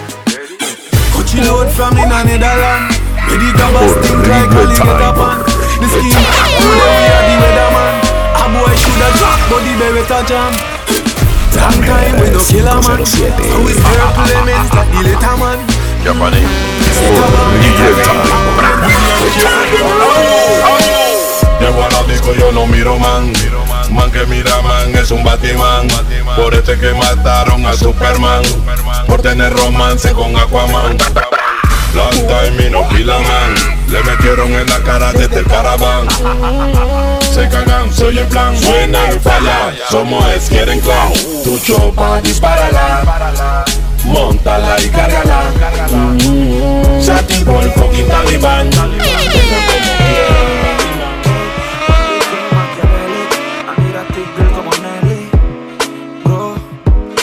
Coachy 1.12 1.44
load 1.44 1.68
from 1.76 1.92
the 1.92 2.08
Netherlands. 2.08 2.96
Where 3.28 3.36
the 3.36 3.52
grabbers 3.52 4.00
think 4.00 4.16
like 4.32 4.48
alligator 4.48 5.12
pan. 5.12 5.38
The 5.76 5.86
scheme, 5.92 6.08
you 6.08 6.72
know 6.72 6.88
we 6.88 7.12
are 7.12 7.24
the 7.28 7.34
weatherman. 7.36 7.94
A 8.32 8.44
boy 8.48 8.72
shoulda 8.80 9.08
drop, 9.20 9.40
but 9.52 9.60
the 9.60 9.72
beretta 9.76 10.20
jam. 10.24 10.52
Long 11.52 11.84
time 11.84 12.16
we 12.16 12.32
no 12.32 12.40
kill 12.48 12.64
a 12.64 12.80
man. 12.80 13.04
So 13.04 13.60
we 13.60 13.76
purple 13.76 14.24
elements 14.24 14.72
like 14.72 14.88
the 14.88 15.00
later 15.04 15.36
man. 15.36 15.77
Japané. 16.04 16.40
De 21.60 21.70
buena 21.70 22.02
disco 22.06 22.32
yo 22.34 22.52
no 22.52 22.66
miro 22.66 22.98
man. 22.98 23.32
Man 23.90 24.10
que 24.10 24.24
mira 24.26 24.62
man 24.62 24.94
es 24.94 25.10
un 25.10 25.24
Batman. 25.24 25.88
Por 26.36 26.54
este 26.54 26.78
que 26.78 26.92
mataron 26.94 27.66
a 27.66 27.74
Superman. 27.74 28.42
Por 29.06 29.22
tener 29.22 29.52
romance 29.52 30.12
con 30.12 30.36
Aquaman. 30.36 30.96
Long 31.94 32.26
time 32.26 32.66
y 32.66 32.70
no 32.70 32.88
pila 32.88 33.18
man. 33.18 33.78
Le 33.88 34.02
metieron 34.02 34.52
en 34.52 34.66
la 34.68 34.78
cara 34.80 35.12
desde 35.12 35.40
el 35.40 35.46
caraván. 35.46 36.06
Se 37.32 37.48
cagan, 37.48 37.92
soy 37.92 38.18
el 38.18 38.26
plan. 38.26 38.56
Suena 38.56 38.98
y 39.14 39.18
falla, 39.18 39.74
somos 39.90 40.24
es 40.32 40.48
quieren 40.48 40.80
clown. 40.80 41.12
Tu 41.44 41.58
chopa, 41.60 42.20
dispárala 42.20 43.64
montala 44.08 44.80
y 44.80 44.88
cárgala. 44.88 45.42
Sati 47.00 47.34
mm 47.34 47.38
-hmm. 47.38 47.44
por 47.44 47.64
fucking 47.72 48.08
talibán. 48.08 48.70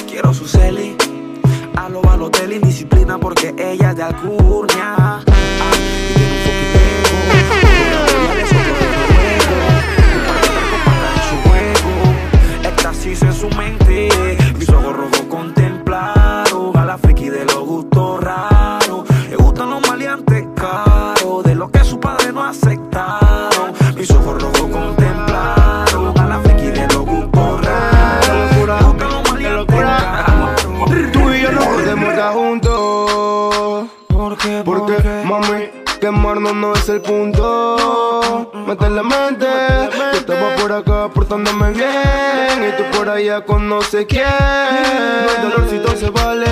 Quiero 0.08 0.34
su 0.34 0.48
celi, 0.48 0.96
a 1.76 1.90
lo 1.90 2.02
a 2.10 2.16
lo 2.18 2.30
Disciplina 2.30 3.18
porque 3.18 3.54
ella 3.58 3.92
es 3.92 3.98
de 3.98 4.04
Alcurnia 4.04 5.24
quemarnos 36.36 36.56
no 36.56 36.74
es 36.74 36.90
el 36.90 37.02
punto. 37.02 38.52
Mete 38.68 38.90
la 38.90 39.04
mente. 39.04 39.46
Yo 39.96 40.18
estaba 40.18 40.56
por 40.56 40.72
acá 40.72 41.10
portándome 41.14 41.72
bien. 41.72 42.68
Y 42.68 42.72
tú 42.78 42.98
por 42.98 43.10
allá 43.10 43.42
con 43.46 43.70
no 43.70 43.82
sé 43.82 44.06
quién. 44.06 44.26
No 44.26 45.32
hay 45.32 45.50
dolorcito 45.50 45.96
se 45.96 46.10
vale. 46.10 46.46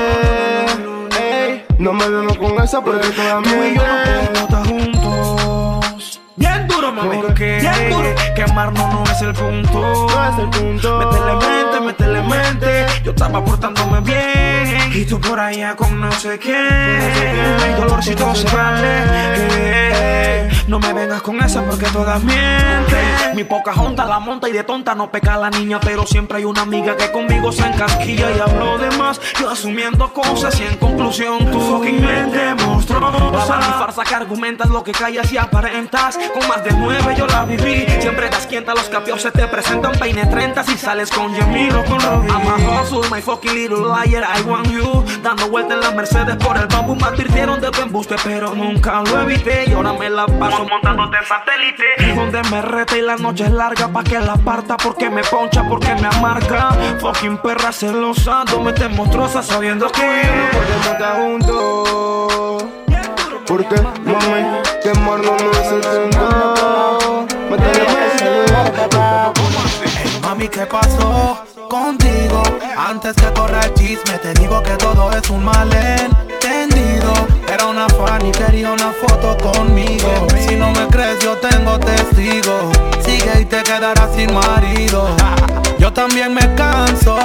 Ey, 1.20 1.66
no 1.80 1.94
me 1.94 2.08
vemos 2.08 2.38
con 2.38 2.62
esa 2.62 2.82
porque 2.82 3.08
toda 3.10 3.42
Tú 3.42 3.50
y 3.50 3.76
yo 3.76 3.84
no 3.86 4.04
podemos 4.04 4.40
estar 4.40 4.68
juntos. 4.68 6.22
Bien 6.36 6.63
duro, 6.84 6.94
mami. 6.94 7.18
Porque 7.18 7.60
quemarnos 8.36 8.94
no 8.94 9.04
es 9.04 9.22
el 9.22 9.34
punto. 9.34 10.08
No 10.10 10.30
es 10.30 10.40
el 10.40 10.50
punto. 10.50 11.00
Métele 11.00 11.34
mente, 11.36 11.80
métele 11.82 12.22
mente. 12.22 12.86
Yo 13.04 13.12
estaba 13.12 13.44
portándome 13.44 14.02
bien. 14.02 14.92
Y 14.94 15.06
tú 15.06 15.20
por 15.20 15.40
allá 15.40 15.76
con 15.76 16.00
no 16.00 16.12
sé 16.12 16.38
quién. 16.40 16.56
Hay 16.56 17.74
dolorcito 17.78 18.34
se 18.36 18.48
vale. 18.56 19.84
No 20.68 20.80
me 20.80 20.94
vengas 20.94 21.22
con 21.22 21.44
esa 21.44 21.62
porque 21.64 21.86
todas 21.88 22.24
mienten. 22.24 23.36
Mi 23.36 23.44
poca 23.44 23.74
junta 23.74 24.06
la 24.06 24.20
monta 24.20 24.48
y 24.48 24.52
de 24.52 24.64
tonta 24.64 24.96
no 24.96 25.12
peca 25.12 25.38
la 25.38 25.50
niña. 25.50 25.80
Pero 25.80 26.06
siempre 26.06 26.38
hay 26.38 26.46
una 26.46 26.62
amiga 26.62 26.96
que 26.96 27.12
conmigo 27.12 27.52
se 27.52 27.66
encasquilla 27.66 28.32
y 28.32 28.40
hablo 28.40 28.78
de 28.78 28.90
más. 28.98 29.20
Yo 29.40 29.50
asumiendo 29.50 30.14
cosas 30.14 30.60
y 30.60 30.64
en 30.64 30.78
conclusión 30.78 31.52
tu 31.52 31.60
fucking 31.60 32.02
mente 32.02 32.56
monstruosa. 32.66 33.58
Mi 33.58 33.64
farsa 33.64 34.04
que 34.04 34.16
argumentas 34.16 34.70
lo 34.70 34.84
que 34.84 34.92
callas 34.92 35.32
y 35.34 35.38
aparentas. 35.38 36.18
Con 36.34 36.48
más 36.48 36.64
de 36.64 36.73
nueve 36.78 37.16
yo 37.18 37.28
la 37.28 37.46
viví. 37.46 37.86
Siempre 38.00 38.30
das 38.30 38.48
quienta, 38.48 38.74
los 38.74 38.90
capios 38.90 39.22
se 39.22 39.32
te 39.32 39.48
presentan 39.48 39.94
peine 40.00 40.26
30 40.26 40.64
si 40.64 40.78
sales 40.78 41.10
con 41.10 41.34
Jamil 41.34 41.74
con 41.86 42.00
Robbie. 42.00 42.30
I'm 42.30 42.48
a 42.48 43.10
my 43.10 43.22
fucking 43.22 43.54
little 43.54 43.88
liar, 43.88 44.24
I 44.24 44.42
want 44.44 44.70
you. 44.70 45.04
Dando 45.22 45.50
vuelta 45.50 45.74
en 45.76 45.82
la 45.82 45.92
Mercedes 45.92 46.36
por 46.38 46.58
el 46.58 46.68
bambú. 46.68 46.96
Me 46.96 47.04
advirtieron 47.04 47.60
de 47.60 47.72
tu 47.72 47.82
embuste, 47.82 48.16
pero 48.24 48.54
nunca 48.54 49.02
lo 49.02 49.22
evité. 49.22 49.66
Y 49.68 49.74
ahora 49.74 49.94
me 49.94 50.10
la 50.10 50.26
paso 50.26 50.66
montándote 50.66 51.18
en 51.18 51.26
satélite. 51.26 52.16
Donde 52.16 52.42
me 52.50 52.62
reta 52.62 52.98
y 52.98 53.02
la 53.02 53.16
noche 53.18 53.46
es 53.46 53.52
larga 53.52 53.88
pa' 53.88 54.04
que 54.04 54.20
la 54.20 54.36
parta. 54.36 54.78
Porque 54.78 55.10
me 55.10 55.24
poncha, 55.24 55.64
porque 55.68 55.94
me 55.96 56.08
amarga. 56.08 56.72
Fucking 57.00 57.38
perra 57.38 57.72
celosa, 57.72 58.44
me 58.64 58.74
te 58.74 58.88
monstruosa 58.88 59.42
sabiendo 59.42 59.92
que 59.92 60.02
podemos 60.52 60.88
estar. 60.88 62.43
Porque, 63.48 63.76
mami, 63.82 64.62
quemarnos 64.82 65.42
no 65.42 65.52
es 65.52 65.72
el 65.72 65.82
punto. 65.82 67.26
Métele 67.50 67.86
mente. 67.94 68.26
Mami, 70.22 70.48
¿qué 70.48 70.66
pasó 70.66 71.44
contigo? 71.70 72.42
Antes 72.78 73.16
que 73.16 73.34
corra 73.34 73.62
el 73.66 73.74
chisme, 73.74 74.18
te 74.22 74.34
digo 74.36 74.64
que 74.64 74.72
todo 74.78 75.12
es 75.12 75.30
un 75.30 75.44
malentendido. 75.44 77.14
Era 77.52 77.66
una 77.66 77.88
fan 77.90 78.26
y 78.26 78.32
quería 78.32 78.72
una 78.72 78.92
foto 78.92 79.38
conmigo. 79.38 80.28
Si 80.48 80.56
no 80.56 80.72
me 80.72 80.88
crees, 80.88 81.20
yo 81.20 81.38
tengo 81.38 81.78
testigo. 81.80 82.72
Sigue 83.06 83.42
y 83.42 83.46
te 83.46 83.62
quedarás 83.62 84.10
sin 84.16 84.34
marido. 84.34 85.16
Yo 85.78 85.92
también 85.92 86.34
me 86.34 86.56
canso. 86.56 87.18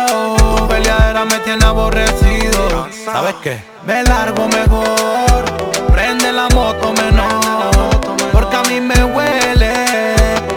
Tu 0.56 0.68
peleadera 0.68 1.24
me 1.24 1.38
tiene 1.38 1.64
aborrecido. 1.64 2.88
¿Sabes 3.04 3.36
qué? 3.42 3.62
Me 3.86 4.02
largo 4.02 4.48
mejor. 4.48 5.77
Prende 6.18 6.32
la 6.32 6.48
moto 6.48 6.92
menor. 6.94 8.00
Porque 8.32 8.56
a 8.56 8.62
mí 8.62 8.80
me 8.80 9.04
huele 9.04 9.72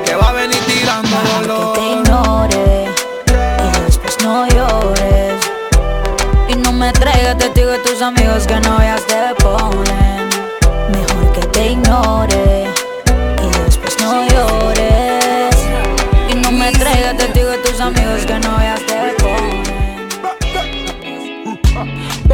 que 0.03 0.15
va 0.15 0.29
a 0.29 0.33
venir 0.33 0.59
tirando 0.65 1.17
dolor. 1.35 1.73
te 1.73 1.81
ignore 1.91 2.85
y 3.63 3.79
después 3.85 4.17
no 4.23 4.47
llores. 4.47 5.39
Y 6.47 6.55
no 6.55 6.71
me 6.71 6.91
traigas 6.93 7.37
testigos 7.37 7.73
de 7.73 7.79
tus 7.79 8.01
amigos 8.01 8.47
que 8.47 8.59
novias 8.59 9.05
te 9.05 9.35
ponen. 9.43 10.29
Mejor 10.91 11.31
que 11.33 11.45
te 11.47 11.71
ignore 11.73 12.65
y 13.43 13.59
después 13.63 13.95
no 14.01 14.27
llores. 14.27 15.55
Y 16.29 16.35
no 16.35 16.51
me 16.51 16.71
traigas 16.71 17.17
testigos 17.17 17.51
de 17.51 17.57
tus 17.59 17.79
amigos 17.81 18.25
que 18.25 18.39
novias 18.39 18.60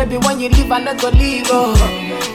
Baby, 0.08 0.26
when 0.26 0.40
you 0.40 0.48
leave, 0.48 0.72
I'm 0.72 0.86
not 0.86 1.02
go 1.02 1.10
leave. 1.10 1.48
Oh. 1.48 1.76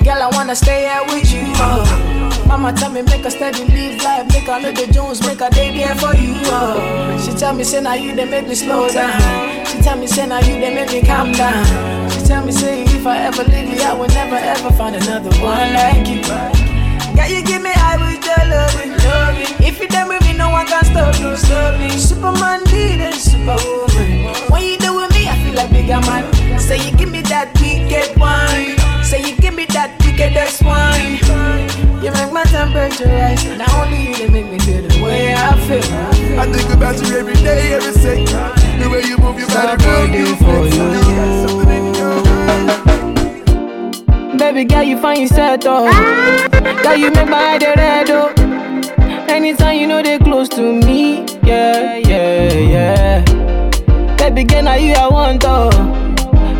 Girl, 0.04 0.22
I 0.22 0.28
wanna 0.36 0.54
stay 0.54 0.92
here 0.92 1.00
with 1.08 1.32
you. 1.32 1.40
Oh. 1.56 2.44
Mama 2.46 2.70
tell 2.74 2.90
me 2.90 3.00
make 3.00 3.24
a 3.24 3.30
steady 3.30 3.64
live 3.64 4.02
life, 4.04 4.28
make 4.28 4.46
a 4.46 4.58
little 4.60 4.92
Jones, 4.92 5.26
make 5.26 5.40
a 5.40 5.48
day 5.48 5.74
there 5.74 5.94
for 5.94 6.14
you. 6.14 6.34
Oh. 6.52 7.16
She 7.24 7.32
tell 7.32 7.54
me 7.54 7.64
say 7.64 7.80
now 7.80 7.94
you 7.94 8.14
they 8.14 8.26
make 8.26 8.46
me 8.46 8.54
slow 8.54 8.90
down. 8.90 9.64
She 9.64 9.80
tell 9.80 9.96
me 9.96 10.06
say 10.06 10.26
now 10.26 10.40
you 10.40 10.60
they 10.60 10.74
make 10.74 10.92
me 10.92 11.00
calm 11.00 11.32
down. 11.32 12.10
She 12.10 12.20
tell 12.20 12.44
me 12.44 12.52
say 12.52 12.82
if 12.82 13.06
I 13.06 13.16
ever 13.24 13.42
leave 13.44 13.72
you, 13.72 13.80
I 13.80 13.94
will 13.94 14.08
never 14.08 14.36
ever 14.36 14.70
find 14.72 14.94
another 14.94 15.30
one 15.40 15.72
like 15.72 16.06
you. 16.06 16.20
Girl, 17.16 17.26
you 17.26 17.42
give 17.42 17.62
me 17.62 17.72
high 17.72 17.96
with 17.96 18.20
your 18.20 18.44
loving, 18.52 18.92
loving. 19.00 19.66
If 19.66 19.80
you 19.80 19.88
done 19.88 20.08
with 20.08 20.20
me, 20.24 20.34
no 20.36 20.50
one 20.50 20.66
can 20.66 20.84
stop, 20.84 21.18
no 21.20 21.36
stop 21.36 21.80
me. 21.80 21.88
Superman 21.88 22.64
leader, 22.64 23.12
superwoman. 23.12 24.28
When 24.52 24.62
you 24.62 24.76
feel 25.52 25.68
bigger 25.68 26.00
man. 26.00 26.24
Say 26.58 26.78
you 26.84 26.96
give 26.96 27.10
me 27.10 27.20
that 27.22 27.52
wicked 27.60 28.16
wine. 28.18 28.76
Say 29.04 29.20
you 29.28 29.36
give 29.36 29.54
me 29.54 29.66
that 29.66 29.90
wickedest 30.04 30.62
wine. 30.62 31.18
You 32.02 32.10
make 32.12 32.32
my 32.32 32.42
temperature 32.44 33.06
rise. 33.08 33.44
Not 33.58 33.72
only 33.74 34.08
you, 34.08 34.16
they 34.16 34.28
make 34.28 34.50
me 34.50 34.58
feel 34.60 34.82
the 34.82 35.02
way 35.02 35.34
I 35.34 35.56
feel. 35.66 35.84
I 36.40 36.46
think 36.50 36.72
about 36.72 36.96
you 37.02 37.16
every 37.18 37.34
day, 37.34 37.74
every 37.74 37.92
second. 37.92 38.26
The 38.80 38.88
way 38.90 39.02
you 39.04 39.18
move 39.18 39.38
your 39.38 39.48
body, 39.48 39.84
move 39.84 40.14
you 40.14 40.36
for 40.36 40.62
Baby 44.38 44.64
girl, 44.64 44.82
you 44.82 44.98
find 45.00 45.20
yourself 45.20 45.60
oh. 45.66 45.88
Girl, 46.82 46.96
you 46.96 47.10
make 47.12 47.28
my 47.28 47.38
head 47.38 47.62
red 47.62 48.10
oh. 48.10 48.32
Anytime 49.28 49.78
you 49.78 49.86
know 49.86 50.02
they 50.02 50.18
close 50.18 50.48
to 50.50 50.60
me, 50.60 51.24
yeah, 51.42 51.96
yeah, 51.96 52.52
yeah. 52.52 53.31
Baby 54.22 54.44
girl, 54.44 54.62
now 54.62 54.74
you 54.74 54.94
I 54.94 55.08
want 55.08 55.42
oh. 55.44 55.70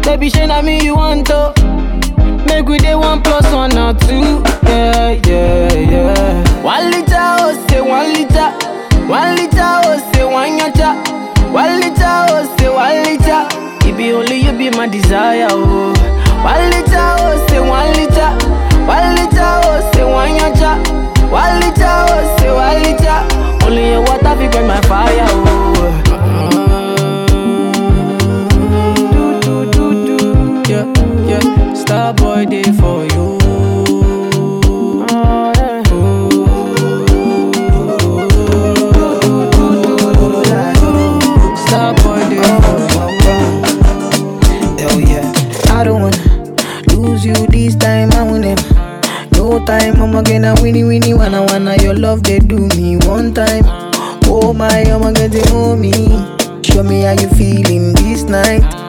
Baby, 0.03 0.29
shey 0.31 0.47
na 0.47 0.61
me 0.63 0.83
you 0.85 0.97
want 0.97 1.29
oh. 1.31 1.53
Make 2.47 2.67
we 2.69 2.77
dey 2.79 2.95
one 2.97 3.23
plus 3.23 3.47
one 3.53 3.77
or 3.79 3.95
two, 3.95 4.43
yeah, 4.69 5.11
yeah, 5.27 5.73
yeah. 5.73 6.63
One 6.63 6.91
liter 6.91 7.15
oh 7.17 7.67
say 7.71 7.81
one 7.81 8.13
liter, 8.13 8.51
one 9.07 9.37
liter 9.37 9.71
oh 9.87 10.11
say 10.13 10.25
one 10.25 10.59
yacha, 10.59 10.91
one 11.53 11.81
liter 11.81 12.13
oh 12.29 12.57
say 12.59 12.69
one 12.69 12.99
liter. 13.07 13.47
It 13.89 13.97
be 13.97 14.13
only 14.13 14.37
you 14.43 14.53
be 14.59 14.69
my 14.77 14.89
desire 14.89 15.47
oh. 15.51 15.95
One 16.43 16.71
liter 16.75 17.07
oh 17.23 17.47
say 17.49 17.61
one 17.61 17.89
liter, 17.95 18.31
one 18.91 19.15
liter 19.15 19.51
oh 19.65 19.91
say 19.95 20.05
one 20.05 20.35
yacha, 20.37 20.83
one 21.31 21.61
liter 21.63 21.95
oh 22.11 22.37
say 22.39 22.51
one 22.53 22.83
liter. 22.83 23.65
Only 23.65 23.91
your 23.91 24.01
water 24.03 24.35
fi 24.37 24.49
burn 24.51 24.67
my 24.67 24.81
fire 24.83 25.27
oh. 25.31 26.12
Yeah. 32.03 32.13
Star 32.13 32.15
boy 32.15 32.47
day 32.47 32.63
for 32.63 33.05
you. 33.05 33.39
Star 41.57 41.95
boy 41.95 42.23
day 42.29 42.43
for 42.63 42.79
you. 42.83 43.37
Hell 44.79 45.01
yeah. 45.01 45.33
I 45.69 45.85
don't 45.85 46.03
wanna 46.03 46.17
lose 46.93 47.25
you 47.25 47.35
this 47.49 47.77
time. 47.77 48.11
I 48.13 48.23
want 48.25 48.43
them. 48.43 48.59
No 49.35 49.65
time, 49.65 50.03
I'ma 50.03 50.23
get 50.23 50.45
a 50.45 50.61
winnie 50.63 50.85
winnie 50.85 51.15
wanna 51.15 51.45
wanna 51.45 51.77
your 51.83 51.95
love 51.95 52.23
they 52.25 52.39
do 52.39 52.69
me 52.77 52.97
one 53.07 53.33
time. 53.33 53.65
Oh 54.27 54.53
my, 54.53 54.83
I'ma 54.83 55.13
get 55.13 55.35
it 55.35 55.51
on 55.53 55.81
me. 55.81 55.93
Show 56.63 56.83
me 56.83 57.03
how 57.03 57.13
you 57.13 57.29
feeling 57.31 57.93
this 57.95 58.23
night. 58.25 58.82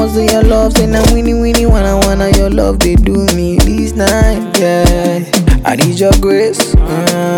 I'ma 0.00 0.18
your 0.32 0.42
love, 0.44 0.72
say 0.72 0.86
now 0.86 1.04
winnie 1.12 1.34
winnie 1.34 1.66
wanna 1.66 1.94
wanna 1.98 2.30
your 2.30 2.48
love 2.48 2.78
they 2.78 2.94
do 2.94 3.26
me 3.36 3.58
this 3.58 3.92
night. 3.92 4.40
Yeah, 4.58 5.20
I 5.62 5.76
need 5.76 6.00
your 6.00 6.12
grace. 6.22 6.74
Uh, 6.74 7.36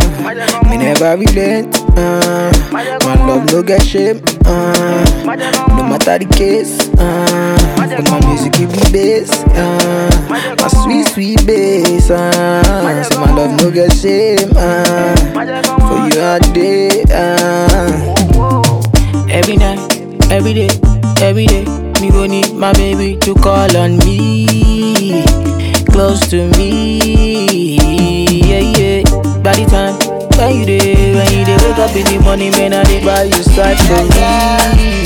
me 0.70 0.76
never 0.76 1.16
relent. 1.16 1.74
Uh, 1.98 2.52
my 2.70 2.84
love 3.26 3.46
no 3.46 3.64
get 3.64 3.82
shame. 3.82 4.22
Uh, 4.46 5.02
no 5.74 5.82
matter 5.90 6.18
the 6.22 6.26
case. 6.36 6.88
Uh, 6.98 7.58
my 8.08 8.20
music 8.28 8.52
give 8.52 8.70
me 8.70 8.92
bass. 8.92 9.42
Uh, 9.42 10.28
my 10.30 10.68
sweet 10.68 11.06
sweet 11.08 11.44
bass. 11.44 12.10
Uh, 12.10 13.02
so 13.02 13.18
my 13.18 13.32
love 13.34 13.60
no 13.60 13.72
get 13.72 13.92
shame. 13.92 14.50
Uh, 14.54 15.16
for 15.88 16.14
you 16.14 16.22
all 16.22 16.38
day. 16.54 17.02
Uh. 17.10 17.51
My 22.62 22.72
baby 22.74 23.16
to 23.16 23.34
call 23.34 23.76
on 23.76 23.96
me, 23.98 25.22
close 25.90 26.20
to 26.30 26.46
me. 26.56 27.76
Yeah, 28.38 28.60
yeah. 28.78 29.02
By 29.42 29.54
the 29.56 29.66
time 29.66 29.98
when 30.38 30.58
you 30.60 30.64
there, 30.66 31.14
when 31.16 31.32
you 31.38 31.44
there, 31.44 31.58
wake 31.58 31.78
up 31.78 31.96
in 31.96 32.04
the 32.06 32.18
morning, 32.22 32.52
man, 32.52 32.72
I 32.74 32.84
dey 32.84 33.04
buy 33.04 33.24
you 33.24 33.42
side 33.42 33.78
for 33.78 34.02
me. 34.14 35.02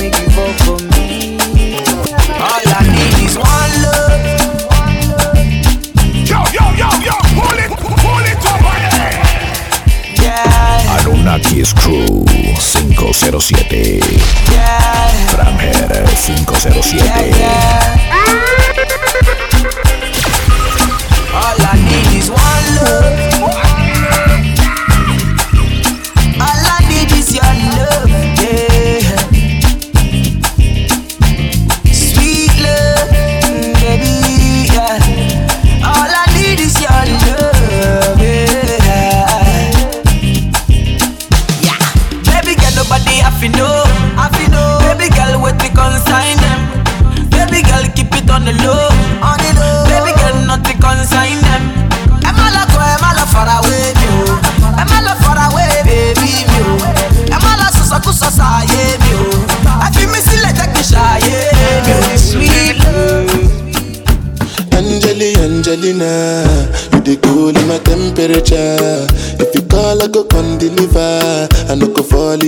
Make 0.00 0.18
you 0.18 0.28
fall 0.34 0.52
for 0.66 0.78
me. 0.98 1.38
All 2.42 2.66
I 2.66 2.82
need 2.90 3.18
is 3.22 3.36
one 3.38 3.72
love. 3.86 4.26
Yo, 6.26 6.38
yo, 6.50 6.64
yo, 6.74 6.88
yo, 7.06 7.14
pull 7.38 7.58
it, 7.62 7.70
pull 8.02 8.26
it 8.26 8.42
over 8.50 8.78
there. 8.90 9.22
Yeah, 10.18 10.98
Anunnakis 10.98 11.70
Crew 11.72 12.24
507 12.58 14.00
Framher 15.30 15.72
507 16.16 17.40
all 21.32 21.56
I 21.62 21.76
need 21.88 22.18
is 22.18 22.28
one 22.28 22.66
love. 22.74 23.29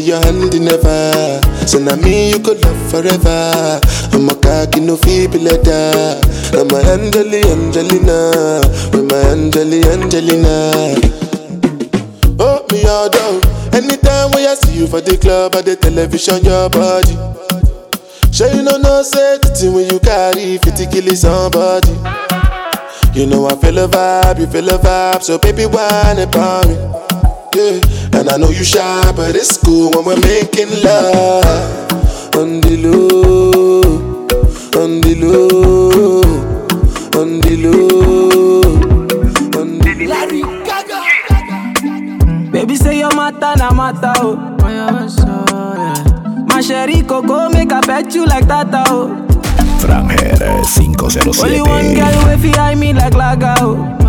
In 0.03 0.09
your 0.09 0.21
hand 0.25 0.53
never. 0.61 1.41
So 1.67 1.79
now 1.79 1.97
me 1.97 2.31
you 2.31 2.41
could 2.41 2.63
love 2.65 2.91
forever. 2.91 3.81
I'm 4.13 4.29
a 4.29 4.35
cocky 4.35 4.81
no 4.81 4.97
feeble 4.97 5.41
letter. 5.41 6.21
I'm 6.55 6.69
my 6.69 6.81
Angeli, 6.93 7.43
Angelina, 7.47 8.61
with 8.93 9.07
my 9.11 9.19
Angeli, 9.31 9.83
Angelina. 9.85 10.99
Oh 12.39 12.67
me 12.71 12.85
all 12.87 13.09
down. 13.09 13.41
Anytime 13.75 14.31
when 14.33 14.49
I 14.49 14.55
see 14.55 14.79
you 14.79 14.87
for 14.87 15.01
the 15.01 15.17
club 15.17 15.55
or 15.55 15.63
the 15.63 15.77
television, 15.77 16.45
your 16.45 16.69
body. 16.69 17.17
Sure 18.33 18.49
you 18.49 18.63
know 18.63 18.79
no 18.79 19.03
thing 19.03 19.73
when 19.73 19.89
you 19.91 20.01
carry 20.01 20.59
50 20.59 20.87
kill 20.87 21.15
somebody. 21.15 21.93
You 23.15 23.27
know 23.27 23.47
I 23.47 23.57
feel 23.57 23.79
a 23.79 23.89
vibe, 23.89 24.41
you 24.41 24.47
feel 24.47 24.69
a 24.69 24.79
vibe, 24.79 25.23
so 25.23 25.39
baby 25.39 25.67
whine 25.67 26.19
about 26.19 26.67
me. 26.67 27.22
Yeah, 27.55 27.81
and 28.19 28.31
I 28.31 28.37
know 28.39 28.49
you 28.49 28.65
shy, 28.65 29.13
but 29.15 29.37
it's 29.37 29.59
cool 29.59 29.91
when 29.91 30.05
we're 30.07 30.21
making 30.21 30.71
love. 30.83 31.45
On 32.35 32.61
the 32.63 32.77
low, 32.81 33.81
on 34.83 35.01
the 35.03 35.15
low, 35.21 36.23
on 37.21 37.41
the 37.41 37.57
low, 37.61 38.61
on 39.61 39.79
the 39.81 40.07
Larry 40.09 40.43
Baby 42.51 42.77
say 42.77 42.99
your 43.01 43.15
matter 43.15 43.53
na 43.59 43.71
matter 43.73 44.13
oh. 44.19 44.37
My 46.47 46.61
sherry 46.63 47.03
coco 47.03 47.51
make 47.51 47.73
I 47.73 47.81
pet 47.83 48.15
you 48.15 48.25
like 48.25 48.47
that 48.47 48.69
oh. 48.73 49.09
Framher 49.79 50.33
Only 51.43 51.61
one 51.61 51.95
507 51.95 51.95
girl 51.95 52.27
way 52.27 52.37
fi 52.39 52.59
eye 52.59 52.75
me 52.75 52.93
like 52.95 53.13
laga 53.15 53.55
oh. 53.61 54.02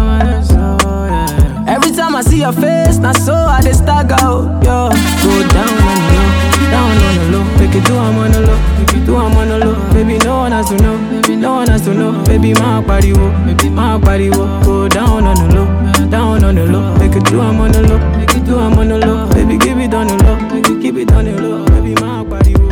Every 1.83 1.95
time 1.97 2.15
I 2.15 2.21
see 2.21 2.39
your 2.39 2.53
face, 2.53 2.97
na 2.97 3.11
so 3.11 3.33
I 3.33 3.61
dey 3.61 3.73
stagger 3.73 4.15
oh. 4.21 4.47
Yo, 4.63 4.89
go 5.21 5.31
down 5.51 5.67
on 5.67 5.99
the 5.99 6.15
low, 6.15 6.71
down 6.71 6.91
on 7.03 7.15
the 7.19 7.25
low. 7.37 7.43
Make 7.59 7.75
it 7.75 7.85
do 7.85 7.95
I'm 7.97 8.17
on 8.17 8.31
the 8.31 8.39
low, 8.41 8.57
make 8.79 8.93
it 8.95 9.05
do 9.05 9.15
I'm 9.17 9.35
on 9.35 9.47
the 9.49 9.57
low. 9.59 9.75
Baby 9.93 10.17
no 10.23 10.37
one 10.37 10.51
has 10.53 10.69
to 10.69 10.77
know, 10.77 10.97
baby 11.11 11.35
no 11.35 11.55
one 11.55 11.67
has 11.67 11.81
to 11.81 11.93
know. 11.93 12.23
Baby 12.23 12.53
my 12.53 12.81
body 12.81 13.11
wo, 13.13 13.29
baby 13.45 13.69
my 13.69 13.97
body 13.97 14.29
wo. 14.29 14.45
Go 14.63 14.87
down 14.87 15.25
on 15.25 15.35
the 15.35 15.55
low, 15.55 16.09
down 16.09 16.43
on 16.43 16.55
the 16.55 16.65
low. 16.65 16.95
Make 16.97 17.15
it 17.15 17.25
do 17.25 17.41
I'm 17.41 17.59
on 17.59 17.71
the 17.73 17.81
low, 17.81 17.99
make 18.17 18.31
it 18.33 18.45
do 18.45 18.57
I'm 18.57 18.77
on 18.79 18.87
the 18.87 18.97
low. 19.05 19.27
Baby 19.33 19.57
give 19.57 19.77
it 19.77 19.93
on 19.93 20.07
the 20.07 20.15
low, 20.23 20.37
it 20.57 20.81
keep 20.81 20.95
it 20.95 21.11
on 21.11 21.25
the 21.25 21.35
low. 21.41 21.65
Baby 21.65 21.93
my 22.01 22.23
body 22.23 22.53
wo. 22.55 22.69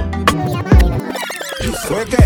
¿Fue 1.87 2.05
qué? 2.05 2.23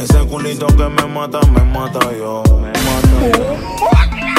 Ese 0.00 0.18
culito 0.28 0.66
que 0.68 0.88
me 0.88 1.06
mata, 1.06 1.40
me 1.46 1.64
mata 1.64 2.00
yo. 2.16 2.42
Me 2.62 2.70
mata 2.70 3.38
yo. 3.38 3.93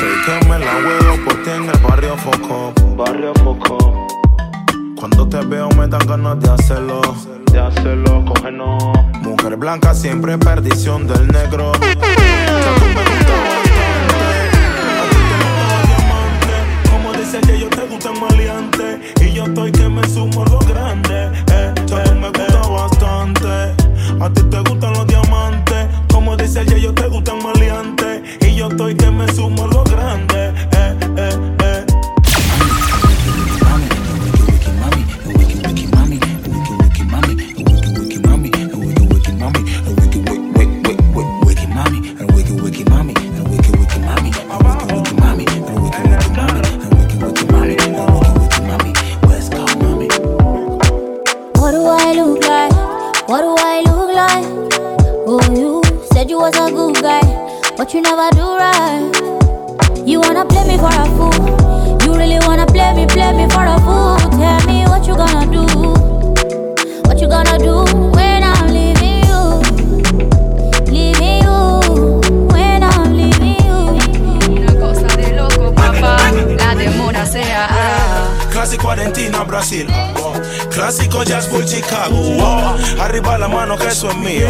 Que 0.05 0.47
me 0.47 0.59
la 0.59 0.77
huevo 0.77 1.25
por 1.25 1.41
ti 1.43 1.49
en 1.49 1.67
el 1.67 1.77
barrio 1.79 2.15
Foco. 2.17 2.73
Barrio 2.95 3.33
Foco. 3.43 4.07
Cuando 4.95 5.27
te 5.27 5.43
veo 5.45 5.67
me 5.69 5.87
dan 5.87 6.05
ganas 6.05 6.39
de 6.41 6.51
hacerlo. 6.51 7.01
De 7.51 7.59
hacerlo, 7.59 8.23
cógenos. 8.25 8.83
Mujer 9.23 9.55
blanca 9.55 9.95
siempre 9.95 10.37
perdición 10.37 11.07
del 11.07 11.27
negro. 11.29 11.71
Que 11.71 11.95
tú 11.95 12.05
me 12.05 13.03
gustas 13.03 13.39
bastante. 13.49 14.21
A 15.01 15.09
ti 15.09 15.17
te 15.17 15.33
gustan 15.41 15.73
los 15.73 15.87
diamantes. 15.87 16.91
Como 16.91 17.13
dice 17.13 17.41
que 17.41 17.59
yo 17.59 17.69
te 17.69 17.81
gustan 17.87 18.19
maleante. 18.21 18.85
Y 19.21 19.33
yo 19.33 19.45
estoy 19.45 19.71
que 19.71 19.89
me 19.89 20.07
sumo 20.07 20.43
algo 20.43 20.59
grande. 20.67 21.31
Eh, 21.51 21.73
tú 21.87 21.95
me 22.21 22.27
gusta 22.29 22.67
bastante. 22.69 23.73
A 24.23 24.29
ti 24.29 24.43
te 24.43 24.59
gustan 24.59 24.93
los 24.93 25.07
diamantes. 25.07 25.87
Como 26.11 26.37
dice 26.37 26.61
ella, 26.61 26.77
yo 26.77 26.93
te 26.93 27.07
gustan 27.07 27.39
maleantes. 28.75 28.91
Y 28.91 28.95
que 28.95 29.11
me 29.11 29.27
sumo 29.33 29.63
algo 29.63 29.83
grande. 29.83 30.44
But 57.85 57.93
you 57.93 58.01
never 58.01 58.29
do 58.31 58.57
right. 58.57 59.11
You 60.07 60.19
wanna 60.19 60.43
play 60.43 60.65
me 60.67 60.75
for 60.77 60.89
a 60.89 61.05
fool? 61.15 62.01
You 62.03 62.17
really 62.17 62.39
wanna 62.47 62.65
play 62.65 62.93
me, 62.95 63.05
play 63.05 63.31
me 63.33 63.47
for 63.49 63.63
a 63.63 63.77
fool? 63.85 64.17
Tell 64.39 64.59
me 64.65 64.85
what 64.89 65.05
you 65.05 65.13
gonna 65.13 65.45
do? 65.51 65.65
What 67.07 67.21
you 67.21 67.27
gonna 67.27 67.59
do 67.59 67.85
when 68.09 68.43
I'm 68.43 68.67
leaving 68.73 69.21
you? 69.29 69.41
Leaving 70.91 71.43
you 71.45 72.21
when 72.49 72.81
I'm 72.81 73.13
leaving 73.13 73.61
you. 73.67 73.79
Una 74.49 74.73
cosa 74.79 75.07
de 75.15 75.35
loco, 75.35 75.71
papá. 75.75 76.31
La 76.57 76.73
demora 76.73 77.23
sea. 77.27 77.67
Clásico 78.51 78.89
Argentina, 78.89 79.43
Brasil. 79.43 79.87
oh. 80.17 80.34
Clásico 80.75 81.23
Jazz 81.23 81.49
Bull 81.49 81.65
Chicago. 81.65 82.15
oh. 82.39 82.75
Arriba 83.01 83.37
la 83.37 83.47
mano 83.47 83.77
que 83.77 83.87
eso 83.87 84.09
es 84.09 84.17
mío. 84.17 84.45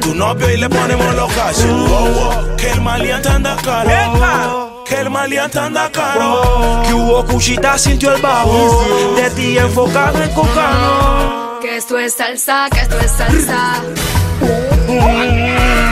Tu 0.00 0.14
novio 0.14 0.48
y 0.48 0.56
le 0.56 0.68
ponemos 0.68 1.14
los 1.14 1.32
cachos. 1.32 1.64
oh, 1.66 2.30
oh. 2.52 2.56
Que 2.56 2.70
el 2.70 2.80
maleante 2.80 3.28
anda 3.28 3.56
caro. 3.64 4.84
Que 4.88 5.00
el 5.00 5.10
maleante 5.10 5.58
anda 5.58 5.90
caro. 5.90 6.82
Que 6.86 6.94
hubo 6.94 7.24
cuchita 7.26 7.76
sintió 7.76 8.14
el 8.14 8.22
bajo 8.22 8.84
De 9.16 9.28
ti 9.30 9.58
enfocado 9.58 10.22
en 10.22 10.30
cocano 10.30 11.58
Que 11.60 11.76
esto 11.78 11.98
es 11.98 12.14
salsa, 12.14 12.68
que 12.70 12.80
esto 12.80 12.98
es 13.00 13.10
salsa. 13.10 13.82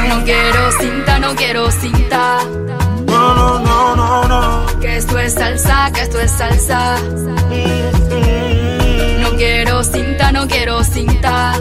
No 0.08 0.24
quiero 0.24 0.72
cinta, 0.80 1.18
no 1.18 1.34
quiero 1.34 1.70
cinta. 1.72 2.38
No, 3.06 3.34
no, 3.34 3.58
no, 3.58 3.96
no, 3.96 4.28
no 4.28 4.80
Que 4.80 4.96
esto 4.98 5.18
es 5.18 5.34
salsa, 5.34 5.90
que 5.92 6.02
esto 6.02 6.20
es 6.20 6.30
salsa. 6.30 6.96
Cinta, 9.92 10.32
no 10.32 10.46
quiero 10.48 10.82
cinta. 10.82 11.60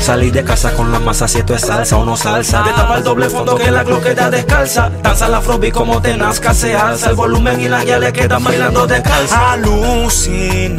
Salí 0.00 0.30
de 0.30 0.42
casa 0.44 0.72
con 0.72 0.90
la 0.92 0.98
masa 1.00 1.26
si 1.28 1.38
esto 1.38 1.54
es 1.54 1.62
salsa 1.62 1.96
o 1.96 2.04
no 2.04 2.16
salsa. 2.16 2.62
Destapa 2.62 2.96
el 2.96 3.02
doble 3.02 3.28
fondo 3.28 3.56
que 3.56 3.70
la 3.70 3.84
cloqueta 3.84 4.30
descalza. 4.30 4.90
Danza 5.02 5.28
la 5.28 5.38
afrobeat 5.38 5.74
como 5.74 6.00
te 6.00 6.16
nazca 6.16 6.54
Se 6.54 6.76
alza. 6.76 7.10
El 7.10 7.16
volumen 7.16 7.60
y 7.60 7.68
la 7.68 7.84
guía 7.84 7.98
le 7.98 8.12
quedan 8.12 8.44
bailando 8.44 8.86
descalza. 8.86 9.52
Alucinando 9.52 10.70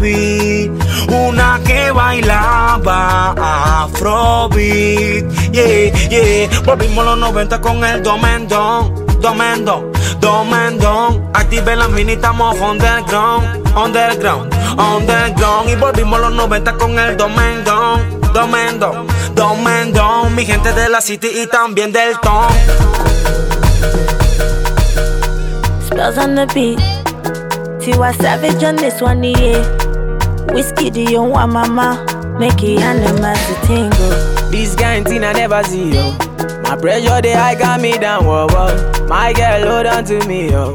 vi 0.00 0.70
Una 1.08 1.60
que 1.64 1.90
bailaba 1.90 3.34
afrobeat. 3.84 5.30
Yeah, 5.52 5.92
yeah. 6.08 6.48
Volvimos 6.64 7.04
los 7.04 7.18
90 7.18 7.60
con 7.60 7.84
el 7.84 8.02
domendón 8.02 9.06
Domendo 9.20 9.90
Domendón. 10.20 11.30
Active 11.34 11.76
la 11.76 11.88
mini, 11.88 12.12
estamos 12.12 12.56
underground, 12.60 13.57
underground, 13.76 14.52
underground. 14.78 15.70
Y 15.70 15.76
volvimos 15.76 16.20
los 16.20 16.32
90 16.32 16.72
con 16.74 16.98
el 16.98 17.16
Domendón, 17.16 18.20
Domendón, 18.32 19.06
Domendón. 19.34 20.34
Mi 20.34 20.44
gente 20.44 20.72
de 20.72 20.88
la 20.88 21.00
city 21.00 21.28
y 21.42 21.46
también 21.46 21.92
del 21.92 22.18
ton. 22.20 22.48
Spells 25.86 26.18
on 26.18 26.34
the 26.34 26.46
beat. 26.54 26.78
Tiwa 27.80 28.12
Savage 28.12 28.64
on 28.64 28.76
this 28.76 29.00
one, 29.00 29.22
yeah. 29.22 29.64
Whiskey, 30.52 30.90
do 30.90 31.00
you 31.00 31.22
want 31.22 31.52
mama? 31.52 32.04
Make 32.38 32.62
it 32.62 32.80
animals 32.80 33.38
to 33.46 33.66
tingle. 33.66 34.50
This 34.50 34.74
guy 34.74 35.02
Tina 35.02 35.32
never 35.32 35.62
see 35.64 35.94
yo. 35.94 36.12
My 36.62 36.76
pressure 36.76 37.20
they 37.20 37.32
high 37.32 37.54
got 37.54 37.80
me 37.80 37.92
down, 37.98 38.24
whoa 38.24 38.46
whoa. 38.50 39.06
My 39.08 39.32
girl 39.32 39.66
hold 39.66 39.86
on 39.86 40.04
to 40.04 40.26
me 40.28 40.50
yo. 40.50 40.74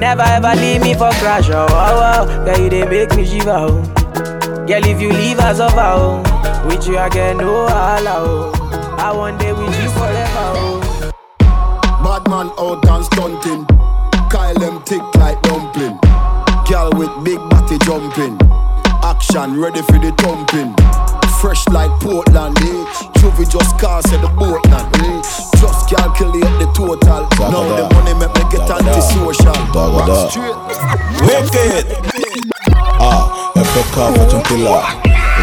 Never 0.00 0.22
ever 0.22 0.54
leave 0.58 0.80
me 0.80 0.94
for 0.94 1.10
crash, 1.20 1.50
oh 1.50 1.66
oh, 1.68 2.26
whoa. 2.26 2.44
Girl 2.46 2.58
you 2.64 2.70
they 2.70 2.86
make 2.86 3.14
me 3.14 3.26
shiver, 3.26 3.50
oh. 3.52 3.82
Girl 4.66 4.84
if 4.86 5.00
you 5.00 5.12
leave 5.12 5.38
us 5.38 5.60
over, 5.60 5.76
oh. 5.78 6.64
With 6.66 6.86
you 6.88 6.96
I 6.98 7.08
get 7.10 7.36
no 7.36 7.68
holla, 7.68 8.14
oh. 8.24 8.96
I 8.98 9.12
one 9.14 9.36
day 9.36 9.52
with 9.52 9.76
you 9.82 9.90
forever, 9.90 10.46
oh. 10.56 11.10
Bad 12.02 12.28
man 12.30 12.48
out 12.58 12.80
and 12.88 13.04
stunting. 13.04 13.66
Kyle 14.30 14.54
them 14.54 14.82
tick 14.84 15.02
like 15.16 15.40
dumpling. 15.42 15.98
Girl 16.66 16.90
with 16.96 17.12
big 17.22 17.38
body 17.50 17.76
jumping. 17.84 18.38
Action 19.04 19.60
ready 19.60 19.82
for 19.82 19.98
the 20.00 20.12
thumping. 20.16 20.72
Fresh 21.40 21.66
like 21.68 21.90
Portland, 22.00 22.56
eh? 22.58 22.84
Juvie 23.20 23.48
just 23.50 23.78
cast 23.78 24.12
at 24.12 24.20
the 24.20 24.28
boat 24.28 24.64
land, 24.68 24.88
eh? 24.96 25.20
Just 25.60 25.88
calculate 25.88 26.44
the 26.60 26.70
total. 26.74 27.28
Now 27.50 27.64
the 27.68 27.88
money 27.94 28.14
make 28.14 28.32
me 28.36 28.39
get 28.50 28.70
antisocial. 28.70 29.54
Rock 29.74 30.30
straight. 30.30 30.56
Wicked. 31.22 31.86
Ah, 33.00 33.52
FK 33.54 34.34
un 34.34 34.42
pila. 34.42 34.82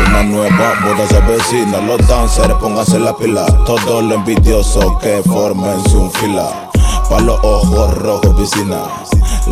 Una 0.05 0.23
nueva 0.23 0.73
boda 0.83 1.07
se 1.07 1.17
avecina. 1.17 1.79
Los 1.81 2.05
dancers 2.07 2.53
pónganse 2.59 2.99
la 2.99 3.15
pila. 3.15 3.45
Todos 3.65 4.03
los 4.03 4.17
envidiosos 4.17 4.97
que 5.01 5.21
formen 5.23 5.81
su 5.89 6.09
fila. 6.11 6.69
Pa' 7.09 7.19
los 7.21 7.39
ojos 7.43 7.97
rojos 7.97 8.35
piscina. 8.35 8.81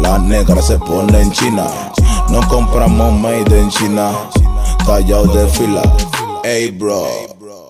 La 0.01 0.17
negra 0.17 0.61
se 0.61 0.77
pone 0.77 1.21
en 1.21 1.31
China. 1.31 1.65
No 2.29 2.45
compramos 2.47 3.13
made 3.13 3.59
en 3.59 3.69
China. 3.69 4.11
Tallado 4.85 5.25
de 5.25 5.47
fila. 5.47 5.81
Ey 6.43 6.71
bro. 6.71 7.07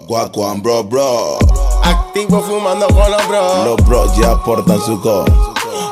Guacuan 0.07 0.61
bro 0.61 0.83
bro. 0.83 1.37
Activo 1.83 2.41
fumando 2.41 2.87
con 2.87 3.11
los 3.11 3.27
bros. 3.27 3.65
Los 3.65 3.87
bros 3.87 4.17
ya 4.17 4.35
portan 4.43 4.79
su 4.81 4.99
go. 4.99 5.25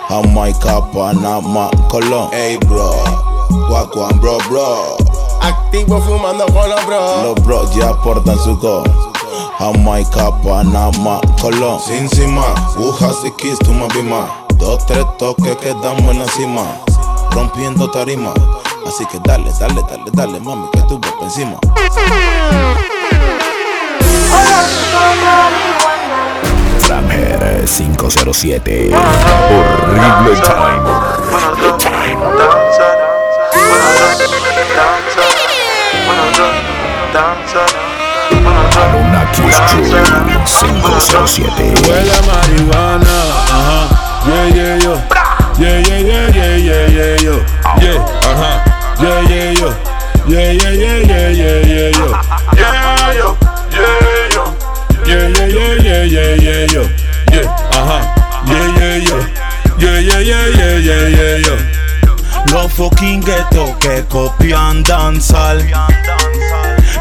I'm 0.09 0.33
my 0.33 0.51
capa, 0.53 1.13
not 1.13 1.41
my 1.41 1.69
color. 1.89 2.29
Hey, 2.31 2.57
bro, 2.67 2.91
guacuan, 3.67 4.19
bro, 4.19 4.37
bro. 4.49 4.97
Activo 5.41 6.01
fumando 6.01 6.45
polo, 6.47 6.75
bro. 6.85 7.23
Los 7.23 7.43
bro 7.43 7.71
ya 7.73 7.89
aportan 7.89 8.37
su 8.39 8.55
go. 8.57 8.83
I'm 9.59 9.83
my 9.83 10.03
capa, 10.03 10.63
not 10.63 10.97
my 10.99 11.19
color. 11.41 11.79
Sin 11.79 12.09
cima, 12.09 12.53
wujas 12.77 13.23
y 13.25 13.31
kiss 13.31 13.57
tu 13.59 13.71
mabima. 13.73 14.27
Dos, 14.55 14.85
tres 14.85 15.05
toques 15.17 15.55
que 15.57 15.73
damos 15.81 16.11
en 16.11 16.19
la 16.19 16.27
cima. 16.27 16.65
Rompiendo 17.31 17.89
tarima. 17.89 18.33
Así 18.85 19.05
que 19.05 19.19
dale, 19.19 19.51
dale, 19.59 19.81
dale, 19.89 20.11
dale, 20.11 20.39
mami, 20.39 20.67
que 20.71 20.81
tú 20.83 20.99
vas 20.99 21.13
encima. 21.23 21.57
Framher 26.83 27.67
507. 27.67 28.91
Horrible 29.49 30.35
Time. 30.41 31.93
Anunnakis 38.23 39.59
Crew 39.67 39.85
507. 40.45 41.75
Huele 41.85 42.17
marihuana, 42.27 43.15
ajá. 43.53 43.79
Yeah, 44.27 44.55
yeah, 44.55 44.83
yo. 44.83 44.93
Yeah, 45.59 45.79
yeah, 45.87 45.99
yeah, 45.99 46.57
yeah, 46.57 46.87
yeah, 46.87 47.23
yo. 47.23 47.35
Yeah. 47.81 47.97
Yeah, 48.99 49.21
yeah. 49.29 49.73
Yeah, 50.25 50.51
yeah, 50.51 50.71
yeah, 50.71 51.29
yeah, 51.31 51.89
yeah. 51.97 53.22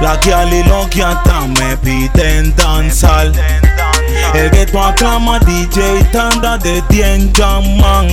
La 0.01 0.21
y 0.25 0.63
los 0.65 0.91
guiatas 0.91 1.49
me 1.49 1.77
piden 1.79 2.55
danzar. 2.57 3.33
El 4.35 4.51
ghetto 4.51 4.83
aclama 4.83 5.39
DJ 5.39 6.05
tanda 6.13 6.59
de 6.59 6.83
Dien 6.91 7.33
Jaman. 7.35 8.09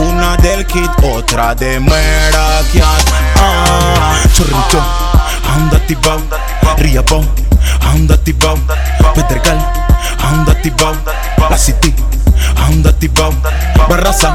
Una 0.00 0.36
del 0.38 0.66
kit, 0.66 0.90
otra 1.02 1.54
de 1.54 1.78
Merakiat. 1.78 3.10
Ah, 3.36 4.16
chorrito, 4.34 4.82
anda 5.54 5.78
tibao, 5.86 6.20
riabao, 6.78 7.24
anda 7.92 8.16
tibao, 8.16 8.58
Pedregal, 9.14 9.58
anda 10.18 10.54
tibao, 10.60 10.96
La 11.48 11.56
City, 11.56 11.94
anda 12.64 12.90
activado, 12.90 13.34
barraza 13.88 14.34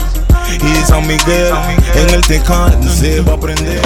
y 0.50 0.86
San 0.86 1.08
Miguel. 1.08 1.54
En 1.96 2.10
el 2.10 2.22
tejado 2.22 2.78
se 2.90 3.22
va 3.22 3.34
a 3.34 3.40
prender. 3.40 3.82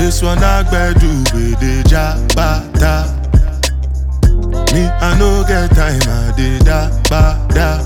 This 0.00 0.22
one 0.22 0.42
I 0.42 0.62
better 0.62 0.98
do 0.98 1.08
with 1.34 1.60
the 1.60 1.82
jabata. 1.86 3.19
Me, 4.72 4.86
I 4.86 5.18
no 5.18 5.42
get 5.46 5.70
time, 5.74 6.00
I 6.06 6.32
did 6.36 6.64
da 6.64 6.88
ba 7.10 7.36
da. 7.50 7.82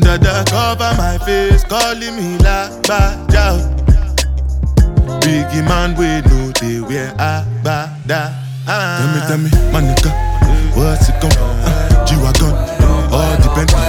Dada 0.00 0.44
cover 0.48 0.94
my 0.96 1.18
face, 1.18 1.64
calling 1.64 2.14
me 2.16 2.38
la 2.38 2.68
ba 2.86 3.18
da. 3.28 3.58
Biggie 5.20 5.66
man, 5.66 5.96
we 5.96 6.20
know 6.28 6.52
they 6.60 6.80
wear 6.80 7.10
a 7.18 7.44
ba 7.64 7.90
da. 8.06 8.30
Tell 8.66 9.08
me, 9.12 9.20
tell 9.26 9.38
me, 9.38 9.50
my 9.72 9.80
nigga, 9.82 10.10
what's 10.76 11.08
it 11.08 11.20
gon' 11.20 11.32
uh, 11.32 12.06
G-Wagon, 12.06 12.54
all 13.12 13.36
depend 13.42 13.74
on 13.74 13.84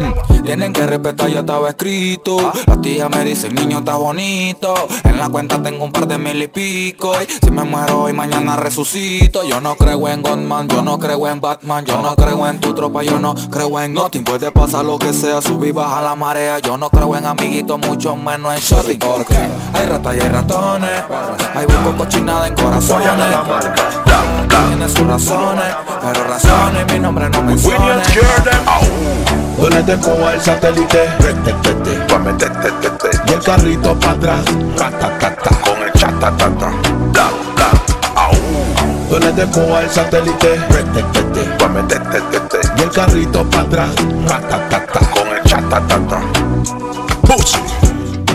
Tienen 0.44 0.72
que 0.72 0.86
respetar, 0.86 1.28
ya 1.28 1.40
estaba 1.40 1.68
escrito. 1.68 2.52
Las 2.66 2.80
tías 2.80 3.10
me 3.10 3.24
dicen, 3.24 3.54
niño, 3.54 3.78
está 3.78 3.96
bonito. 3.96 4.74
En 5.04 5.18
la 5.18 5.28
cuenta 5.28 5.62
tengo 5.62 5.84
un 5.84 5.92
par 5.92 6.06
de 6.06 6.18
mil 6.18 6.42
y 6.42 6.48
pico. 6.48 7.12
Y 7.22 7.26
si 7.44 7.50
me 7.50 7.64
muero 7.64 8.02
hoy, 8.02 8.12
mañana 8.12 8.56
resucito. 8.56 9.44
Yo 9.44 9.60
no 9.60 9.76
creo 9.76 10.08
en 10.08 10.22
Godman, 10.22 10.68
yo 10.68 10.82
no 10.82 10.98
creo 10.98 11.28
en 11.28 11.40
Batman. 11.40 11.84
Yo 11.84 12.00
no 12.00 12.16
creo 12.16 12.46
en 12.46 12.60
tu 12.60 12.74
tropa, 12.74 13.02
yo 13.02 13.18
no 13.18 13.34
creo 13.50 13.80
en 13.80 13.94
nothing. 13.94 14.24
Puede 14.24 14.50
pasar 14.50 14.84
lo 14.84 14.98
que 14.98 15.12
sea, 15.12 15.40
subir, 15.42 15.74
baja 15.74 16.00
la 16.00 16.16
marea. 16.16 16.58
Yo 16.58 16.76
no 16.76 16.90
creo 16.90 17.16
en 17.16 17.26
amiguitos, 17.26 17.78
mucho 17.78 18.16
menos 18.16 18.54
en 18.54 18.60
shorty. 18.60 18.96
Porque 18.96 19.36
hay 19.74 19.86
ratas 19.86 20.16
y 20.16 20.20
hay 20.20 20.28
ratones. 20.28 21.02
Hay 21.54 21.66
busco 21.66 21.96
cochinada 21.96 22.48
en 22.48 22.54
corazones. 22.54 23.06
Tiene 24.68 24.88
sus 24.88 25.06
razones, 25.06 25.64
pero 26.02 26.24
razones 26.24 26.92
mi 26.92 26.98
nombre 26.98 27.28
no 27.30 27.42
menciona. 27.42 28.02
Ponete 29.60 29.94
con 29.98 30.14
el 30.32 30.40
satélite. 30.40 31.08
Y 33.26 33.32
el 33.32 33.40
carrito 33.40 33.94
para 34.00 34.12
atrás. 34.12 34.44
Con 35.64 35.82
el 35.82 35.92
chatatata. 35.92 36.72
Ponete 39.10 39.46
con 39.50 39.64
el 39.64 39.90
satélite. 39.90 40.60
Y 42.78 42.82
el 42.82 42.90
carrito 42.90 43.44
para 43.50 43.62
atrás. 43.62 43.90
Con 45.12 45.28
el 45.28 45.42
chatatata. 45.44 46.22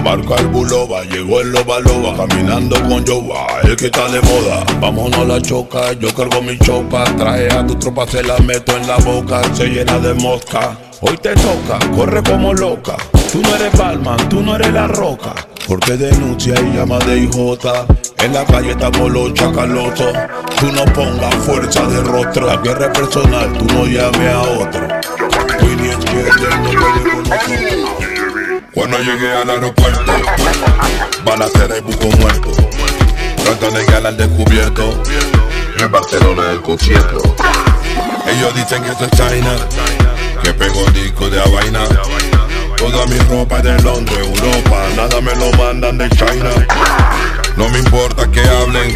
Marca 0.04 0.36
el 0.36 0.48
buloba, 0.50 1.04
llegó 1.06 1.42
el 1.42 1.52
loba 1.52 1.80
loba, 1.80 2.28
caminando 2.28 2.76
con 2.84 3.04
Yoba, 3.04 3.48
el 3.64 3.76
que 3.76 3.88
está 3.88 4.08
de 4.10 4.22
moda. 4.22 4.64
Vámonos 4.80 5.20
a 5.20 5.24
la 5.24 5.42
choca, 5.42 5.94
yo 5.94 6.14
cargo 6.14 6.44
mi 6.44 6.60
chopa, 6.60 7.06
trae 7.18 7.52
a 7.52 7.66
tu 7.66 7.74
tropa, 7.74 8.06
se 8.06 8.22
la 8.22 8.38
meto 8.38 8.78
en 8.78 8.88
la 8.88 8.98
boca, 8.98 9.42
se 9.56 9.66
llena 9.66 9.98
de 9.98 10.14
mosca. 10.14 10.78
Hoy 11.02 11.18
te 11.18 11.34
toca, 11.36 11.78
corre 11.94 12.24
como 12.24 12.54
loca. 12.54 12.96
Tú 13.32 13.42
no 13.42 13.56
eres 13.56 13.78
Balman, 13.78 14.30
tú 14.30 14.42
no 14.42 14.56
eres 14.56 14.72
la 14.72 14.88
roca. 14.88 15.34
Porque 15.68 15.98
denuncia 15.98 16.54
y 16.62 16.78
llama 16.78 17.00
de 17.00 17.18
IJ. 17.18 17.38
En 18.20 18.34
la 18.34 18.46
calle 18.46 18.72
estamos 18.72 19.12
los 19.12 19.34
chacalosos. 19.34 20.14
Tú 20.60 20.72
no 20.72 20.86
pongas 20.94 21.36
fuerza 21.36 21.86
de 21.88 22.02
rostro. 22.02 22.48
La 22.48 22.58
guerra 22.58 22.94
personal, 22.94 23.52
tú 23.54 23.66
no 23.74 23.86
llames 23.86 24.34
a 24.34 24.42
otro. 24.42 24.88
Cuando 28.74 28.98
llegué 29.00 29.34
al 29.34 29.50
aeropuerto, 29.50 30.12
van 31.26 31.42
a 31.42 31.46
hacer 31.46 31.72
el 31.72 31.82
buco 31.82 32.08
muerto. 32.18 32.52
Tratan 33.44 33.74
de 33.74 33.86
que 33.86 33.96
al 33.96 34.18
descubierto. 34.18 35.04
En 35.78 35.92
Barcelona 35.92 36.52
el 36.52 36.62
concierto. 36.62 37.22
Ellos 38.28 38.56
dicen 38.56 38.82
que 38.84 38.92
esto 38.92 39.06
es 39.06 39.12
China, 39.12 39.56
que 40.44 40.54
pego 40.54 40.86
disco 40.92 41.30
de 41.30 41.40
vaina. 41.40 41.84
Toda 42.78 43.06
mi 43.08 43.18
ropa 43.20 43.58
es 43.58 43.64
de 43.64 43.82
Londres, 43.82 44.18
Europa, 44.20 44.84
nada 44.96 45.22
me 45.22 45.36
lo 45.36 45.52
mandan 45.54 45.98
de 45.98 46.10
China. 46.10 46.50
No 47.56 47.70
me 47.70 47.80
importa 47.80 48.30
que 48.30 48.42
hablen, 48.42 48.96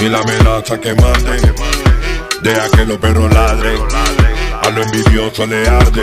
ni 0.00 0.08
la 0.08 0.20
amenaza 0.20 0.80
que 0.80 0.94
manden. 0.94 1.54
Deja 2.42 2.68
que 2.70 2.84
los 2.84 2.98
perros 2.98 3.32
ladren, 3.32 3.78
a 4.62 4.70
lo 4.70 4.82
envidioso 4.82 5.46
le 5.46 5.68
arde. 5.68 6.02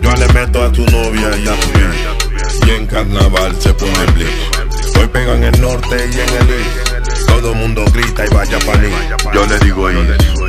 Yo 0.00 0.12
le 0.14 0.28
meto 0.32 0.62
a 0.62 0.72
tu 0.72 0.84
novia 0.86 1.36
y 1.36 1.48
a 1.48 1.60
tu 1.60 1.68
hija, 1.78 2.66
y 2.66 2.70
en 2.70 2.86
carnaval 2.86 3.54
se 3.60 3.72
pone 3.74 4.06
bleach. 4.14 4.66
Hoy 4.98 5.08
pegan 5.08 5.42
en 5.42 5.54
el 5.54 5.60
norte 5.60 5.96
y 5.96 6.14
en 6.14 6.28
el 6.28 6.50
este. 6.50 7.24
Todo 7.26 7.54
mundo 7.54 7.84
grita 7.92 8.24
y 8.24 8.34
vaya 8.34 8.58
pa' 8.60 8.76
mí. 8.78 8.88
Yo 9.32 9.46
le 9.46 9.58
digo 9.58 9.86
ahí. 9.86 10.45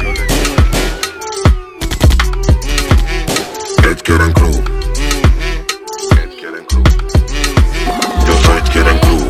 Crew. 4.08 4.54
Yo 8.26 8.36
soy 8.40 8.56
Ed 8.56 8.70
Keren 8.72 9.00
Crew. 9.04 9.28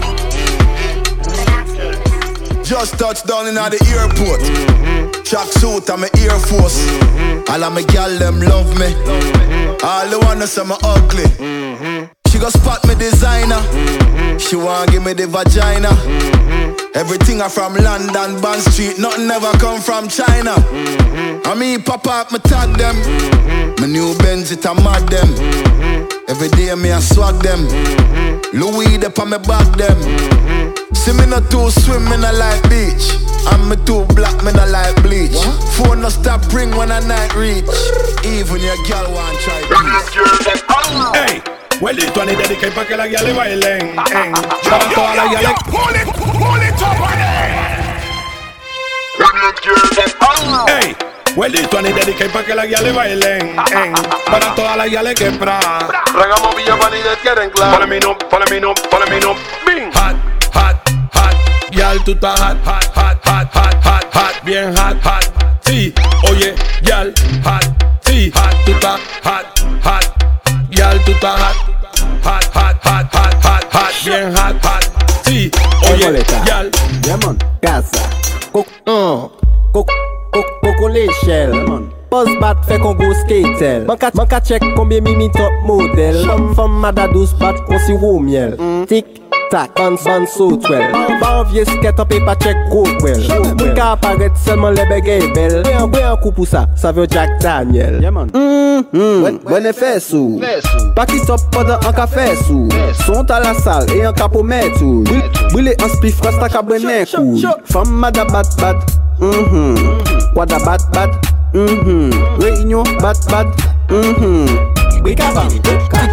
Just 2.63 2.99
touched 2.99 3.25
down 3.25 3.47
in 3.47 3.55
the 3.55 3.79
airport. 3.97 4.39
Track 5.25 5.47
suit 5.47 5.89
and 5.89 6.01
my 6.01 6.09
Air 6.19 6.37
Force. 6.37 6.85
All 7.49 7.63
of 7.63 7.73
my 7.73 7.81
gal 7.81 8.19
them 8.19 8.39
love 8.39 8.77
me. 8.77 8.93
All 9.83 10.07
the 10.09 10.19
wanna 10.21 10.45
say 10.45 10.63
me 10.63 10.75
ugly. 10.83 11.56
She 12.37 12.41
go 12.41 12.49
spot 12.51 12.85
me 12.85 12.93
designer. 12.93 13.57
Mm-hmm. 13.73 14.37
She 14.37 14.55
want 14.55 14.91
give 14.91 15.03
me 15.03 15.13
the 15.13 15.25
vagina. 15.25 15.89
Mm-hmm. 15.89 16.93
Everything 16.93 17.41
I 17.41 17.49
from 17.49 17.73
London, 17.73 18.39
Bond 18.39 18.61
Street. 18.61 18.99
Nothing 18.99 19.25
ever 19.31 19.49
come 19.57 19.81
from 19.81 20.07
China. 20.07 20.53
Mm-hmm. 20.53 21.49
I 21.49 21.55
mean, 21.57 21.81
pop 21.81 22.05
up, 22.05 22.31
me 22.31 22.37
tag 22.45 22.77
them. 22.77 22.93
My 23.81 23.87
new 23.89 24.13
Benz, 24.21 24.51
it 24.51 24.63
a 24.69 24.75
mad 24.75 25.09
them. 25.09 25.33
Every 26.29 26.49
day 26.53 26.69
me 26.75 26.91
I 26.91 26.99
swag 27.01 27.41
them. 27.41 27.65
Louis 28.53 29.01
up 29.01 29.17
on 29.17 29.33
me 29.33 29.41
back 29.41 29.73
them. 29.73 29.97
See 30.93 31.17
me 31.17 31.25
not 31.25 31.49
too 31.49 31.73
swim, 31.73 32.05
me 32.05 32.21
not 32.21 32.37
like 32.37 32.61
beach. 32.69 33.17
I'm 33.49 33.65
me 33.65 33.81
too 33.81 34.05
black, 34.13 34.37
me 34.45 34.53
not 34.53 34.69
like 34.69 34.93
bleach. 35.01 35.41
Phone 35.73 36.05
no 36.05 36.09
stop 36.13 36.45
ring 36.53 36.69
when 36.77 36.91
I 36.91 37.01
night 37.01 37.33
reach. 37.33 37.65
Even 38.21 38.61
your 38.61 38.77
girl 38.85 39.09
want 39.09 39.41
try 39.41 39.57
bleach. 39.73 40.13
Hey, 41.17 41.56
Huelito 41.79 42.25
ni 42.25 42.35
dediqué 42.35 42.71
pa' 42.71 42.85
que 42.85 42.97
la 42.97 43.05
guía 43.05 43.21
le 43.21 43.33
bailen. 43.33 43.95
En, 44.11 44.31
para 44.33 44.89
todas 44.95 45.15
las 45.15 45.29
guías 45.29 45.53
Hey, 50.67 50.95
Huelito 51.35 51.81
ni 51.81 51.93
dediqué 51.93 52.25
pa' 52.29 52.43
que 52.43 52.55
la 52.55 52.65
guía 52.65 52.81
le 52.81 52.91
bailen. 52.91 53.55
En, 53.71 53.93
para 54.25 54.55
todas 54.55 54.75
las 54.75 54.87
guías 54.87 55.03
le 55.03 55.13
quebra. 55.13 55.59
Regamos 56.15 56.55
Villa 56.55 56.75
Vanidad 56.75 57.17
quieren 57.21 57.51
claro. 57.51 57.73
Follow 57.73 57.87
me 57.87 57.99
no, 57.99 58.17
follow 58.29 58.47
me 58.49 58.59
no, 58.59 58.73
follow 58.89 59.07
me 59.07 59.19
no. 59.19 59.35
Bing. 59.65 59.91
Hot, 59.93 60.15
hot, 60.55 60.77
hot. 61.13 61.35
Yal, 61.71 62.03
tú 62.03 62.13
estás 62.13 62.39
hot, 62.39 62.57
hot, 62.65 62.85
hot, 62.95 63.23
hot, 63.23 63.53
hot, 63.53 63.83
hot, 63.83 64.15
hot. 64.15 64.43
Bien 64.43 64.75
hot, 64.75 64.97
hot. 65.03 65.25
Sí, 65.61 65.93
oye, 66.27 66.55
yal, 66.81 67.13
hot. 67.43 67.63
Sí, 68.01 68.31
hot, 68.33 68.55
tú 68.65 68.71
estás 68.71 68.99
hot, 69.23 69.45
hot. 69.83 70.05
Yal, 70.69 70.99
tú 71.05 71.11
estás 71.11 71.39
hot, 71.39 71.66
gen 74.07 74.31
hak 74.35 74.55
Ti, 75.23 75.51
oye, 75.91 76.23
yal. 76.47 76.71
Yaman, 77.07 77.35
kasa 77.61 78.03
Kok, 78.53 78.67
an 78.87 79.29
Kok, 79.73 79.87
kok, 80.33 80.47
koko 80.63 80.87
le 80.87 81.07
chel 81.23 81.51
Poz 82.09 82.29
bat 82.39 82.57
fe 82.67 82.79
kon 82.79 82.95
go 82.95 83.11
skatel 83.23 83.83
Man 83.87 84.27
ka 84.27 84.39
chek 84.39 84.63
konbyen 84.75 85.03
mi 85.03 85.15
mi 85.15 85.27
top 85.35 85.51
model 85.67 86.23
Fom, 86.25 86.55
fom, 86.55 86.79
mada 86.79 87.07
dos 87.11 87.33
bat 87.39 87.59
kon 87.67 87.79
si 87.83 87.93
ro 87.99 88.19
miel. 88.19 88.55
Mm. 88.55 88.85
Tik, 88.87 89.05
tik 89.05 89.36
tak, 89.51 89.71
ban 89.75 89.95
ban 90.05 90.25
sou 90.27 90.57
twel 90.57 90.91
Ban 91.21 91.43
vye 91.51 91.63
sket 91.67 91.99
an 91.99 92.07
pe 92.09 92.19
pa 92.25 92.35
chek 92.41 92.57
go 92.71 92.83
kwel 92.99 93.21
Mwen 93.57 93.73
ka 93.77 93.91
aparet 93.95 94.35
selman 94.43 94.75
lebe 94.77 94.99
gey 95.05 95.23
bel 95.35 95.59
Bwe 95.63 96.03
an 96.03 96.17
kou 96.21 96.33
pou 96.35 96.47
sa, 96.49 96.65
sa 96.79 96.91
vyo 96.95 97.05
Jack 97.09 97.37
Daniel 97.43 97.99
Mwen 98.03 99.69
e 99.69 99.73
fè 99.75 99.93
sou 100.03 100.41
Pakitop 100.97 101.47
poda 101.55 101.79
an 101.87 101.95
ka 101.97 102.07
fè 102.09 102.29
sou 102.43 102.67
Sont 103.05 103.31
a 103.33 103.39
la 103.43 103.53
sal 103.61 103.89
e 103.95 104.01
an 104.07 104.15
ka 104.17 104.29
pou 104.31 104.45
mè 104.47 104.63
tou 104.77 105.03
Bwile 105.53 105.77
an 105.81 105.93
spi 105.95 106.11
fros 106.15 106.37
tak 106.41 106.57
a 106.59 106.63
brene 106.65 107.03
kou 107.13 107.37
Fam 107.71 107.95
mada 108.03 108.27
bat 108.33 108.51
bat 108.61 108.77
Wada 110.37 110.59
bat 110.65 110.83
bat 110.95 111.31
Reynyon 111.53 112.97
bat 113.01 113.17
bat 113.31 113.47
Bwika 115.01 115.31
bam 115.33 115.49
Bwika 115.63 116.03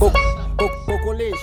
bam 0.00 0.25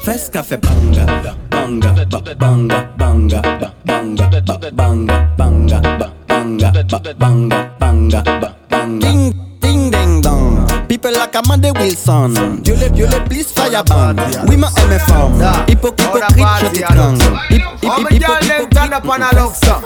Fes 0.03 0.27
ka 0.27 0.43
banga, 0.43 1.05
banga, 1.07 1.31
banga, 1.49 2.35
banga, 2.35 2.35
banga, 2.35 2.83
banga, 2.99 3.39
banga, 3.87 4.27
banga, 4.27 4.71
banga, 4.75 5.17
banga, 5.37 5.79
banga, 5.79 5.79
banga, 6.27 6.59
banga, 6.59 7.13
banga, 7.19 7.63
banga, 7.79 8.19
banga, 8.19 8.21
banga, 8.69 9.52
dong 11.03 11.13
People 11.13 11.19
like 11.19 11.35
Amanda 11.35 11.73
Wilson. 11.73 12.33
Violet 12.63 12.89
violet 12.95 13.25
please 13.25 13.51
fireband 13.51 14.19
Oui 14.47 14.57
ma 14.57 14.67
aime 14.77 14.99
femme 14.99 15.41
Hypo 15.67 15.87
hypocrite 15.89 16.45
je 16.61 16.67
t'étrangle 16.67 17.23
Hip 17.49 17.61
hip 17.81 17.89
All 17.89 17.99
hip 17.99 18.11
my 18.11 18.17
girl 18.17 18.39
them 18.41 18.69
turn 18.69 18.93
up 18.93 19.05
on 19.07 19.21
a 19.21 19.35
love 19.35 19.55
song. 19.55 19.83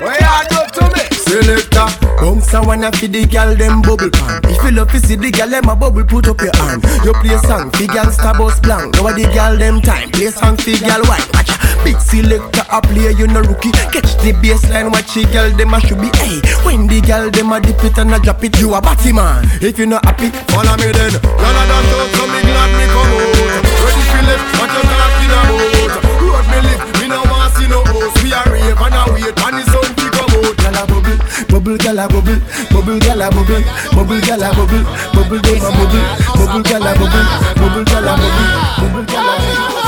What 0.00 0.20
you 0.20 0.48
do 0.48 0.60
to 0.74 0.84
me? 0.94 1.02
Selector. 1.16 1.86
Bounce 2.20 2.54
a 2.54 2.60
wanna 2.62 2.92
feed 2.92 3.12
the 3.12 3.26
gal 3.26 3.54
them 3.56 3.82
bubble 3.82 4.10
pan. 4.10 4.40
If 4.44 4.62
you 4.62 4.70
love 4.70 4.90
to 4.92 5.00
see 5.00 5.16
the 5.16 5.30
gal 5.30 5.48
them 5.48 5.68
a 5.68 5.74
bubble 5.76 6.04
put 6.04 6.28
up 6.28 6.40
your 6.40 6.54
hand. 6.56 6.84
You 7.04 7.12
play 7.14 7.36
song 7.38 7.70
fi 7.72 7.86
gal 7.86 8.10
star 8.12 8.34
boss 8.38 8.60
blank. 8.60 8.94
Now 8.94 9.10
the 9.10 9.24
gal 9.34 9.56
them 9.56 9.80
time. 9.80 10.10
Play 10.10 10.30
song 10.30 10.56
fi 10.56 10.78
gal 10.78 11.02
white 11.04 11.26
Watch 11.34 11.49
a 11.49 11.49
big 11.84 11.98
selector 12.00 12.64
a 12.70 12.80
play 12.80 13.12
you 13.12 13.26
no 13.26 13.40
rookie 13.40 13.72
Catch 13.92 14.16
the 14.22 14.32
baseline 14.38 14.90
watch 14.92 15.14
the 15.14 15.24
gal 15.32 15.50
them 15.56 15.74
a 15.74 15.80
should 15.80 16.00
be 16.00 16.10
Hey 16.20 16.40
when 16.64 16.86
the 16.86 17.00
gal 17.00 17.30
them 17.30 17.52
a 17.52 17.60
dip 17.60 17.82
it 17.84 17.98
and 17.98 18.14
a 18.14 18.18
drop 18.18 18.42
it 18.44 18.58
You 18.60 18.74
a 18.74 18.80
batty 18.80 19.12
man 19.12 19.48
If 19.60 19.78
you 19.78 19.86
not 19.86 20.04
happy 20.04 20.30
follow 20.52 20.76
me 20.76 20.92
then 20.92 21.14
Y'all 21.40 21.56
a 21.56 21.64
done 21.66 21.86
talk, 21.90 22.08
so 22.14 22.24
me 22.28 22.40
glad 22.42 22.70
me 22.76 22.86
come 22.90 23.12
out. 23.16 23.64
Ready 23.80 24.02
for 24.10 24.22
live, 24.28 24.44
what 24.58 24.70
you 24.74 24.82
talking 24.90 25.32
about? 25.40 26.02
Road 26.20 26.46
me 26.50 26.58
live, 26.66 26.82
me 27.00 27.06
no 27.08 27.20
want 27.30 27.50
see 27.54 27.66
no 27.66 27.80
host. 27.90 28.22
We 28.22 28.30
a 28.34 28.40
rave 28.50 28.76
and 28.76 28.96
a 28.98 29.02
wait, 29.12 29.34
and 29.34 29.56
the 29.56 29.64
sun 29.70 29.88
fi 29.96 30.06
come 30.12 30.34
out. 30.36 30.56
Gal 30.60 30.76
a 30.76 30.82
bubble, 30.84 31.18
bubble 31.48 31.78
gal 31.78 31.98
a 31.98 32.04
bubble, 32.06 32.40
bubble 32.70 32.98
gal 33.00 33.22
a 33.22 33.26
bubble, 33.30 33.62
bubble 33.94 34.20
gal 34.20 34.42
a 34.42 34.48
bubble, 34.52 34.84
bubble 35.14 35.40
dem 35.40 35.64
a 35.64 35.70
bubble, 35.72 36.04
bubble 36.36 36.62
gal 36.62 36.86
a 36.86 36.92
bubble, 36.98 37.26
bubble 37.56 37.84
gal 37.88 38.08
a 38.08 38.12
bubble, 38.20 38.48
bubble 38.78 39.04
gal 39.08 39.28
a 39.30 39.79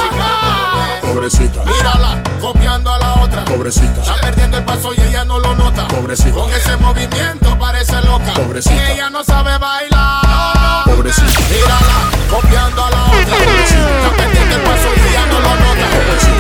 Pobrecita, 1.22 1.62
Mírala, 1.62 2.20
copiando 2.40 2.92
a 2.92 2.98
la 2.98 3.14
otra. 3.22 3.44
pobrecita, 3.44 4.00
Está 4.02 4.16
perdiendo 4.16 4.58
el 4.58 4.64
paso 4.64 4.92
y 4.92 5.00
ella 5.02 5.24
no 5.24 5.38
lo 5.38 5.54
nota. 5.54 5.86
Pobrecita. 5.86 6.32
Con 6.32 6.52
ese 6.52 6.76
movimiento 6.78 7.56
parece 7.60 7.94
loca. 8.02 8.34
Pobrecita. 8.34 8.74
Y 8.74 8.90
ella 8.90 9.08
no 9.08 9.22
sabe 9.22 9.56
bailar. 9.56 10.82
pobrecita. 10.84 11.40
Mírala, 11.48 12.10
copiando 12.28 12.84
a 12.84 12.90
la 12.90 13.04
otra. 13.04 13.20
Está 13.22 14.10
perdiendo 14.16 14.56
el 14.56 14.62
paso 14.62 14.88
y 14.96 15.00
ella 15.10 15.26
no 15.26 15.38
lo 15.38 15.54
nota. 15.62 15.86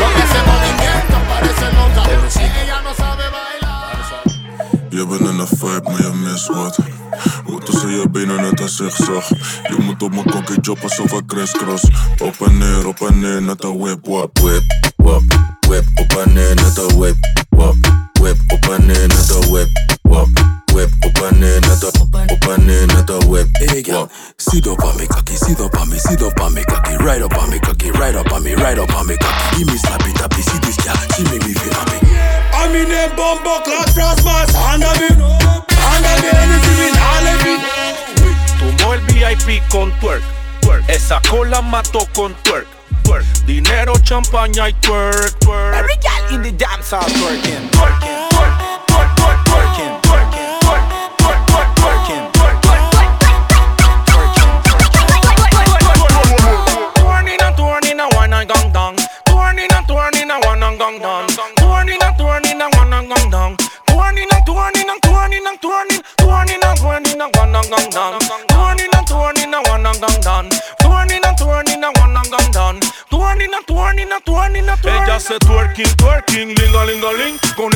Con 0.02 0.12
ese 0.20 0.42
movimiento 0.50 1.16
parece 1.30 1.66
loca. 1.78 2.02
Y 2.40 2.60
ella 2.64 2.82
no 2.82 2.92
sabe 2.92 3.22
bailar. 3.22 3.31
Je 4.92 5.06
bent 5.06 5.20
in 5.20 5.38
een 5.38 5.46
vibe, 5.46 5.80
maar 5.82 6.02
je 6.02 6.12
mist 6.14 6.46
wat. 6.46 6.78
Hoe 7.44 7.60
tussen 7.60 7.90
je 7.90 8.10
benen 8.10 8.40
net 8.40 8.60
een 8.60 8.68
zigzag. 8.68 9.28
Je 9.68 9.76
moet 9.78 10.02
op 10.02 10.10
mijn 10.10 10.30
kokkie 10.30 10.60
job 10.60 10.78
alsof 10.82 11.12
ik 11.12 11.26
crisscross. 11.26 11.84
Op 12.18 12.34
en 12.46 12.58
neer, 12.58 12.86
op 12.86 13.00
en 13.00 13.20
neer, 13.20 13.42
net 13.42 13.64
een 13.64 13.78
whip, 13.78 14.06
wap. 14.06 14.38
Whip, 14.38 14.62
wap, 14.96 15.22
whip, 15.68 15.84
op 15.94 16.12
en 16.24 16.32
neer, 16.32 16.54
net 16.54 16.76
een 16.76 16.98
whip, 16.98 17.16
wap. 17.48 17.76
Whip, 18.12 18.36
op 18.46 18.64
en 18.64 18.86
neer, 18.86 19.06
net 19.06 19.30
een 19.30 19.50
whip, 19.50 19.68
wap. 20.02 20.61
Whip, 20.72 20.90
op 21.00 21.18
en 21.18 21.38
neer, 21.38 21.60
net 21.60 21.82
een, 21.82 22.08
op 22.26 22.48
en 22.48 22.64
neer, 22.64 22.86
net 22.86 23.10
een 23.10 23.28
whip, 23.28 23.48
Hey 23.52 23.82
girl, 23.82 24.08
sit 24.36 24.66
up 24.66 24.82
on 24.82 24.96
me 24.96 25.06
cocky, 25.06 25.36
sit 25.36 25.60
up 25.60 25.76
on 25.78 25.88
me, 25.88 25.98
sit 25.98 26.22
up 26.22 26.40
on 26.40 26.52
me 26.52 26.64
cocky, 26.64 26.96
right 26.96 27.22
up 27.22 27.36
on 27.36 27.50
me 27.50 27.58
cocky, 27.58 27.90
right 27.90 28.14
up 28.16 28.32
on 28.32 28.42
me, 28.42 28.54
right 28.54 28.78
up 28.78 28.94
on 28.94 29.06
me 29.06 29.16
cocky. 29.16 29.56
Give 29.56 29.66
me 29.66 29.78
slappy 29.78 30.12
tappy, 30.14 30.42
see 30.42 30.58
this 30.60 30.76
girl, 30.76 30.96
she 31.16 31.22
make 31.24 31.44
me 31.46 31.54
feel 31.54 31.72
happy. 31.74 31.98
I'm 32.54 32.74
in 32.74 32.90
a 32.90 33.08
bumbo 33.16 33.60
clock 33.64 33.88
frost 33.90 34.24
mask 34.24 34.54
Under 34.56 34.92
me 35.00 35.08
Under 35.08 36.14
me 36.22 36.28
anything 36.30 36.80
in 36.86 36.96
all 37.10 37.26
of 37.26 37.38
me 37.44 37.54
Tumbó 38.58 38.94
el 38.94 39.00
VIP 39.08 39.62
con 39.68 39.92
twerk. 40.00 40.22
twerk. 40.60 40.88
Esa 40.88 41.20
cola 41.28 41.60
mató 41.62 42.06
con 42.14 42.34
twerk. 42.44 42.66
twerk. 43.02 43.24
Dinero, 43.46 43.94
champaña 44.04 44.68
y 44.68 44.74
twerk, 44.74 45.38
twerk. 45.40 45.74
Every 45.74 45.96
girl 45.96 46.34
in 46.34 46.42
the 46.42 46.52
dance 46.52 46.94
hall 46.94 47.02
twerking, 47.08 47.68
twerking, 47.70 48.28
twerk, 48.30 48.61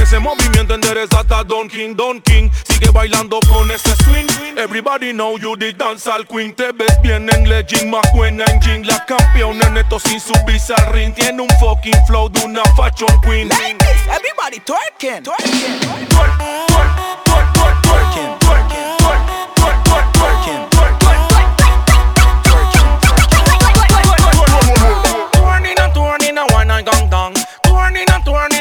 ese 0.07 0.21
movimiento 0.21 0.75
endereza 0.75 1.19
hasta 1.19 1.43
Don 1.43 1.69
King, 1.69 1.95
Don 1.97 2.21
King. 2.21 2.49
Sigue 2.69 2.91
bailando 2.91 3.41
con 3.49 3.71
ese 3.71 3.95
swing. 4.05 4.27
Everybody 4.57 5.13
know 5.13 5.37
you 5.37 5.57
the 5.57 5.73
dance 5.73 6.09
al 6.09 6.25
queen. 6.27 6.55
Te 6.55 6.71
ves 6.73 7.01
bien 7.03 7.29
en 7.29 7.49
legging, 7.49 7.91
más 7.91 8.05
buena 8.15 8.45
en 8.45 8.61
jean. 8.61 8.87
La 8.87 9.05
campeona 9.05 9.67
en 9.67 9.79
esto 9.79 9.99
sin 9.99 10.21
subirse 10.21 10.75
al 10.75 10.93
ring. 10.93 11.13
Tiene 11.15 11.43
un 11.43 11.49
fucking 11.61 12.07
flow 12.07 12.29
de 12.29 12.45
una 12.45 12.63
fashion 12.77 13.21
queen. 13.23 13.49
Ladies, 13.49 14.07
everybody 14.09 14.61
twerking, 14.61 15.25
twerking, 15.25 15.81
twerk, 15.81 16.09
twerk, 16.09 16.97
twerk, 17.25 17.53
twerk, 17.55 17.83
twerking, 17.83 18.39
twerking, 18.39 18.97
twerk, 18.99 19.27
twerk, 19.57 19.85
twerk, 19.85 20.13
twerking, 20.13 20.76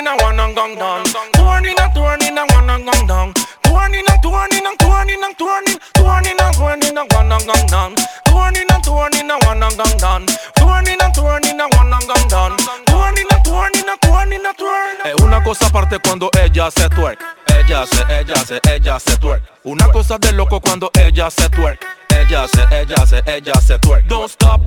turning 0.06 0.22
and 0.22 0.22
one 0.22 0.40
and 0.40 0.56
gong 0.56 0.76
dong. 0.76 1.04
Turning 1.34 1.80
and 1.80 1.94
turning 1.94 2.38
and 2.38 2.52
one 2.52 2.70
and 2.70 2.86
gong 2.86 3.08
dong. 3.08 3.34
Turning 3.64 4.06
and 4.08 4.22
turning 4.22 4.66
and 4.66 4.80
turning 4.80 5.24
and 5.24 5.38
turning, 5.38 5.80
turning 5.94 6.40
and 6.40 6.56
turning 6.56 6.98
and 6.98 7.14
one 7.14 7.32
and 7.32 7.46
gong 7.46 7.68
dong. 7.68 7.96
Turning 8.26 8.66
and 8.70 8.84
turning 8.84 9.32
and 9.32 9.44
one 9.46 9.64
and 9.64 9.78
gong 9.78 9.98
dong. 9.98 10.26
Turning 10.56 11.02
and 11.02 11.14
turning 11.14 11.60
and 11.60 11.74
one 11.74 11.94
and 11.94 12.08
gong 12.08 12.28
dong. 12.30 12.58
Turning 12.86 13.26
and 13.32 13.46
turning 13.46 13.90
and 13.90 14.02
turning 14.02 14.46
and 14.46 14.58
turning. 14.58 15.06
Es 15.06 15.22
una 15.22 15.44
cosa 15.44 15.68
aparte 15.68 16.00
cuando 16.00 16.30
ella 16.40 16.70
se 16.72 16.90
twerk. 16.90 17.20
Ella 17.48 17.82
hace, 17.82 18.04
ella 18.10 18.34
hace, 18.36 18.60
ella 18.70 19.00
se 19.00 19.18
twerk. 19.18 19.44
Una 19.64 19.88
cosa 19.90 20.18
de 20.18 20.32
loco 20.34 20.60
cuando 20.60 20.92
ella 20.94 21.30
se 21.30 21.50
twerk. 21.50 21.84
Ella 22.10 22.44
hace, 22.44 22.66
ella 22.72 22.96
hace, 23.02 23.24
ella 23.26 23.54
se 23.62 23.80
twerk. 23.80 24.06
Don't 24.08 24.30
stop. 24.30 24.62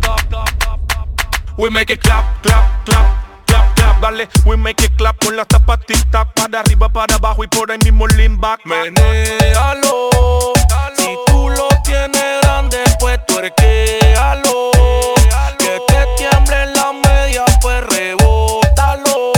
We 1.57 1.71
make 1.71 1.91
it 1.91 2.01
clap, 2.01 2.41
clap, 2.41 2.87
clap, 2.87 3.08
we 4.47 4.57
make 4.57 4.83
it 4.83 4.97
clap 4.97 5.19
con 5.23 5.37
las 5.37 5.47
zapatitas 5.51 6.27
para 6.35 6.61
arriba, 6.61 6.89
para 6.89 7.17
abajo 7.17 7.45
y 7.45 7.47
por 7.49 7.71
ahí 7.71 7.79
mismo 7.85 8.07
lean 8.07 8.41
back. 8.41 8.61
Menéalo. 8.65 10.09
Si 10.97 11.15
tú 11.27 11.51
lo 11.51 11.69
tienes 11.85 12.41
grande, 12.43 12.79
pues 13.01 13.25
tuerquéalo. 13.27 14.71
Que 15.59 15.81
te 15.89 16.07
tiemblen 16.17 16.73
las 16.73 16.95
medias, 17.05 17.59
pues 17.61 17.85
rebótalo. 17.85 19.33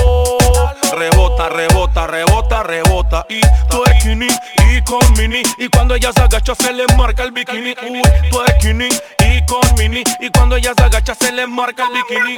Rebota, 0.93 1.49
rebota, 1.49 2.07
rebota, 2.07 2.63
rebota. 2.63 3.27
Y 3.29 3.41
twerking 3.71 4.23
y 4.23 4.83
con 4.83 5.01
mini. 5.15 5.43
Y 5.59 5.69
cuando 5.69 5.97
ella 5.97 6.13
se 6.13 6.23
agacha, 6.23 6.55
se 6.55 6.73
le 6.73 6.87
marca 6.97 7.25
el 7.25 7.33
bikini. 7.33 7.75
Uy, 7.91 8.03
twerking 8.31 8.83
y 8.83 9.45
con 9.47 9.75
mini. 9.77 10.05
Y 10.21 10.31
cuando 10.31 10.55
ella 10.55 10.73
se 10.77 10.85
agacha, 10.85 11.15
se 11.17 11.33
le 11.33 11.49
marca 11.49 11.89
el 11.89 11.93
bikini. 11.93 12.37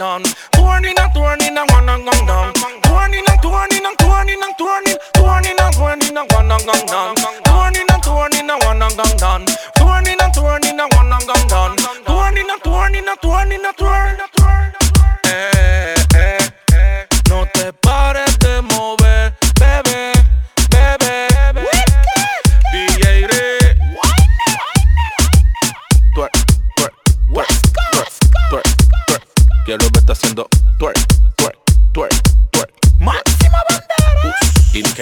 And 0.00 0.02
one 0.02 0.22
and 0.22 0.24
gong 0.24 0.24
dong. 0.24 0.34
Turning 0.52 0.98
and 0.98 1.14
turning 1.14 1.56
and 1.56 1.70
one 1.70 1.88
and 1.88 2.04
gong 2.04 2.26
dong. 2.26 2.52
Turning 2.82 3.24
and 3.28 3.42
turning 3.42 3.86
and 3.86 3.98
turning 3.98 4.42
and 4.42 4.54
turning, 4.58 4.98
turning 5.14 5.58
and 5.60 5.74
turning 5.74 6.16
and 6.16 6.32
one 6.32 6.50
and 6.50 6.64
gong 6.64 6.86
dong. 6.86 7.16
Turning 7.44 7.86
and 7.90 8.02
turning 8.02 8.50
and 8.50 8.62
one 8.64 8.82
and 8.82 8.96
gong 8.96 9.16
dong. 9.16 9.46
Turning 9.76 10.20
and 10.20 10.34
turning 10.34 10.80
and 10.80 10.92
one 10.94 11.12
and 11.12 11.26
gong 11.26 11.46
dong. 11.48 11.76
Turning 12.06 12.50
and 12.50 12.62
turning 12.62 13.08
and 13.08 13.20
turning 13.22 13.64
and 13.64 13.76
turning. 13.76 14.20
Eh, 14.20 14.43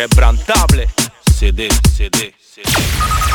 Inquebrantable. 0.03 0.88
CD, 1.30 1.68
CD, 1.94 2.34
CD. 2.40 3.32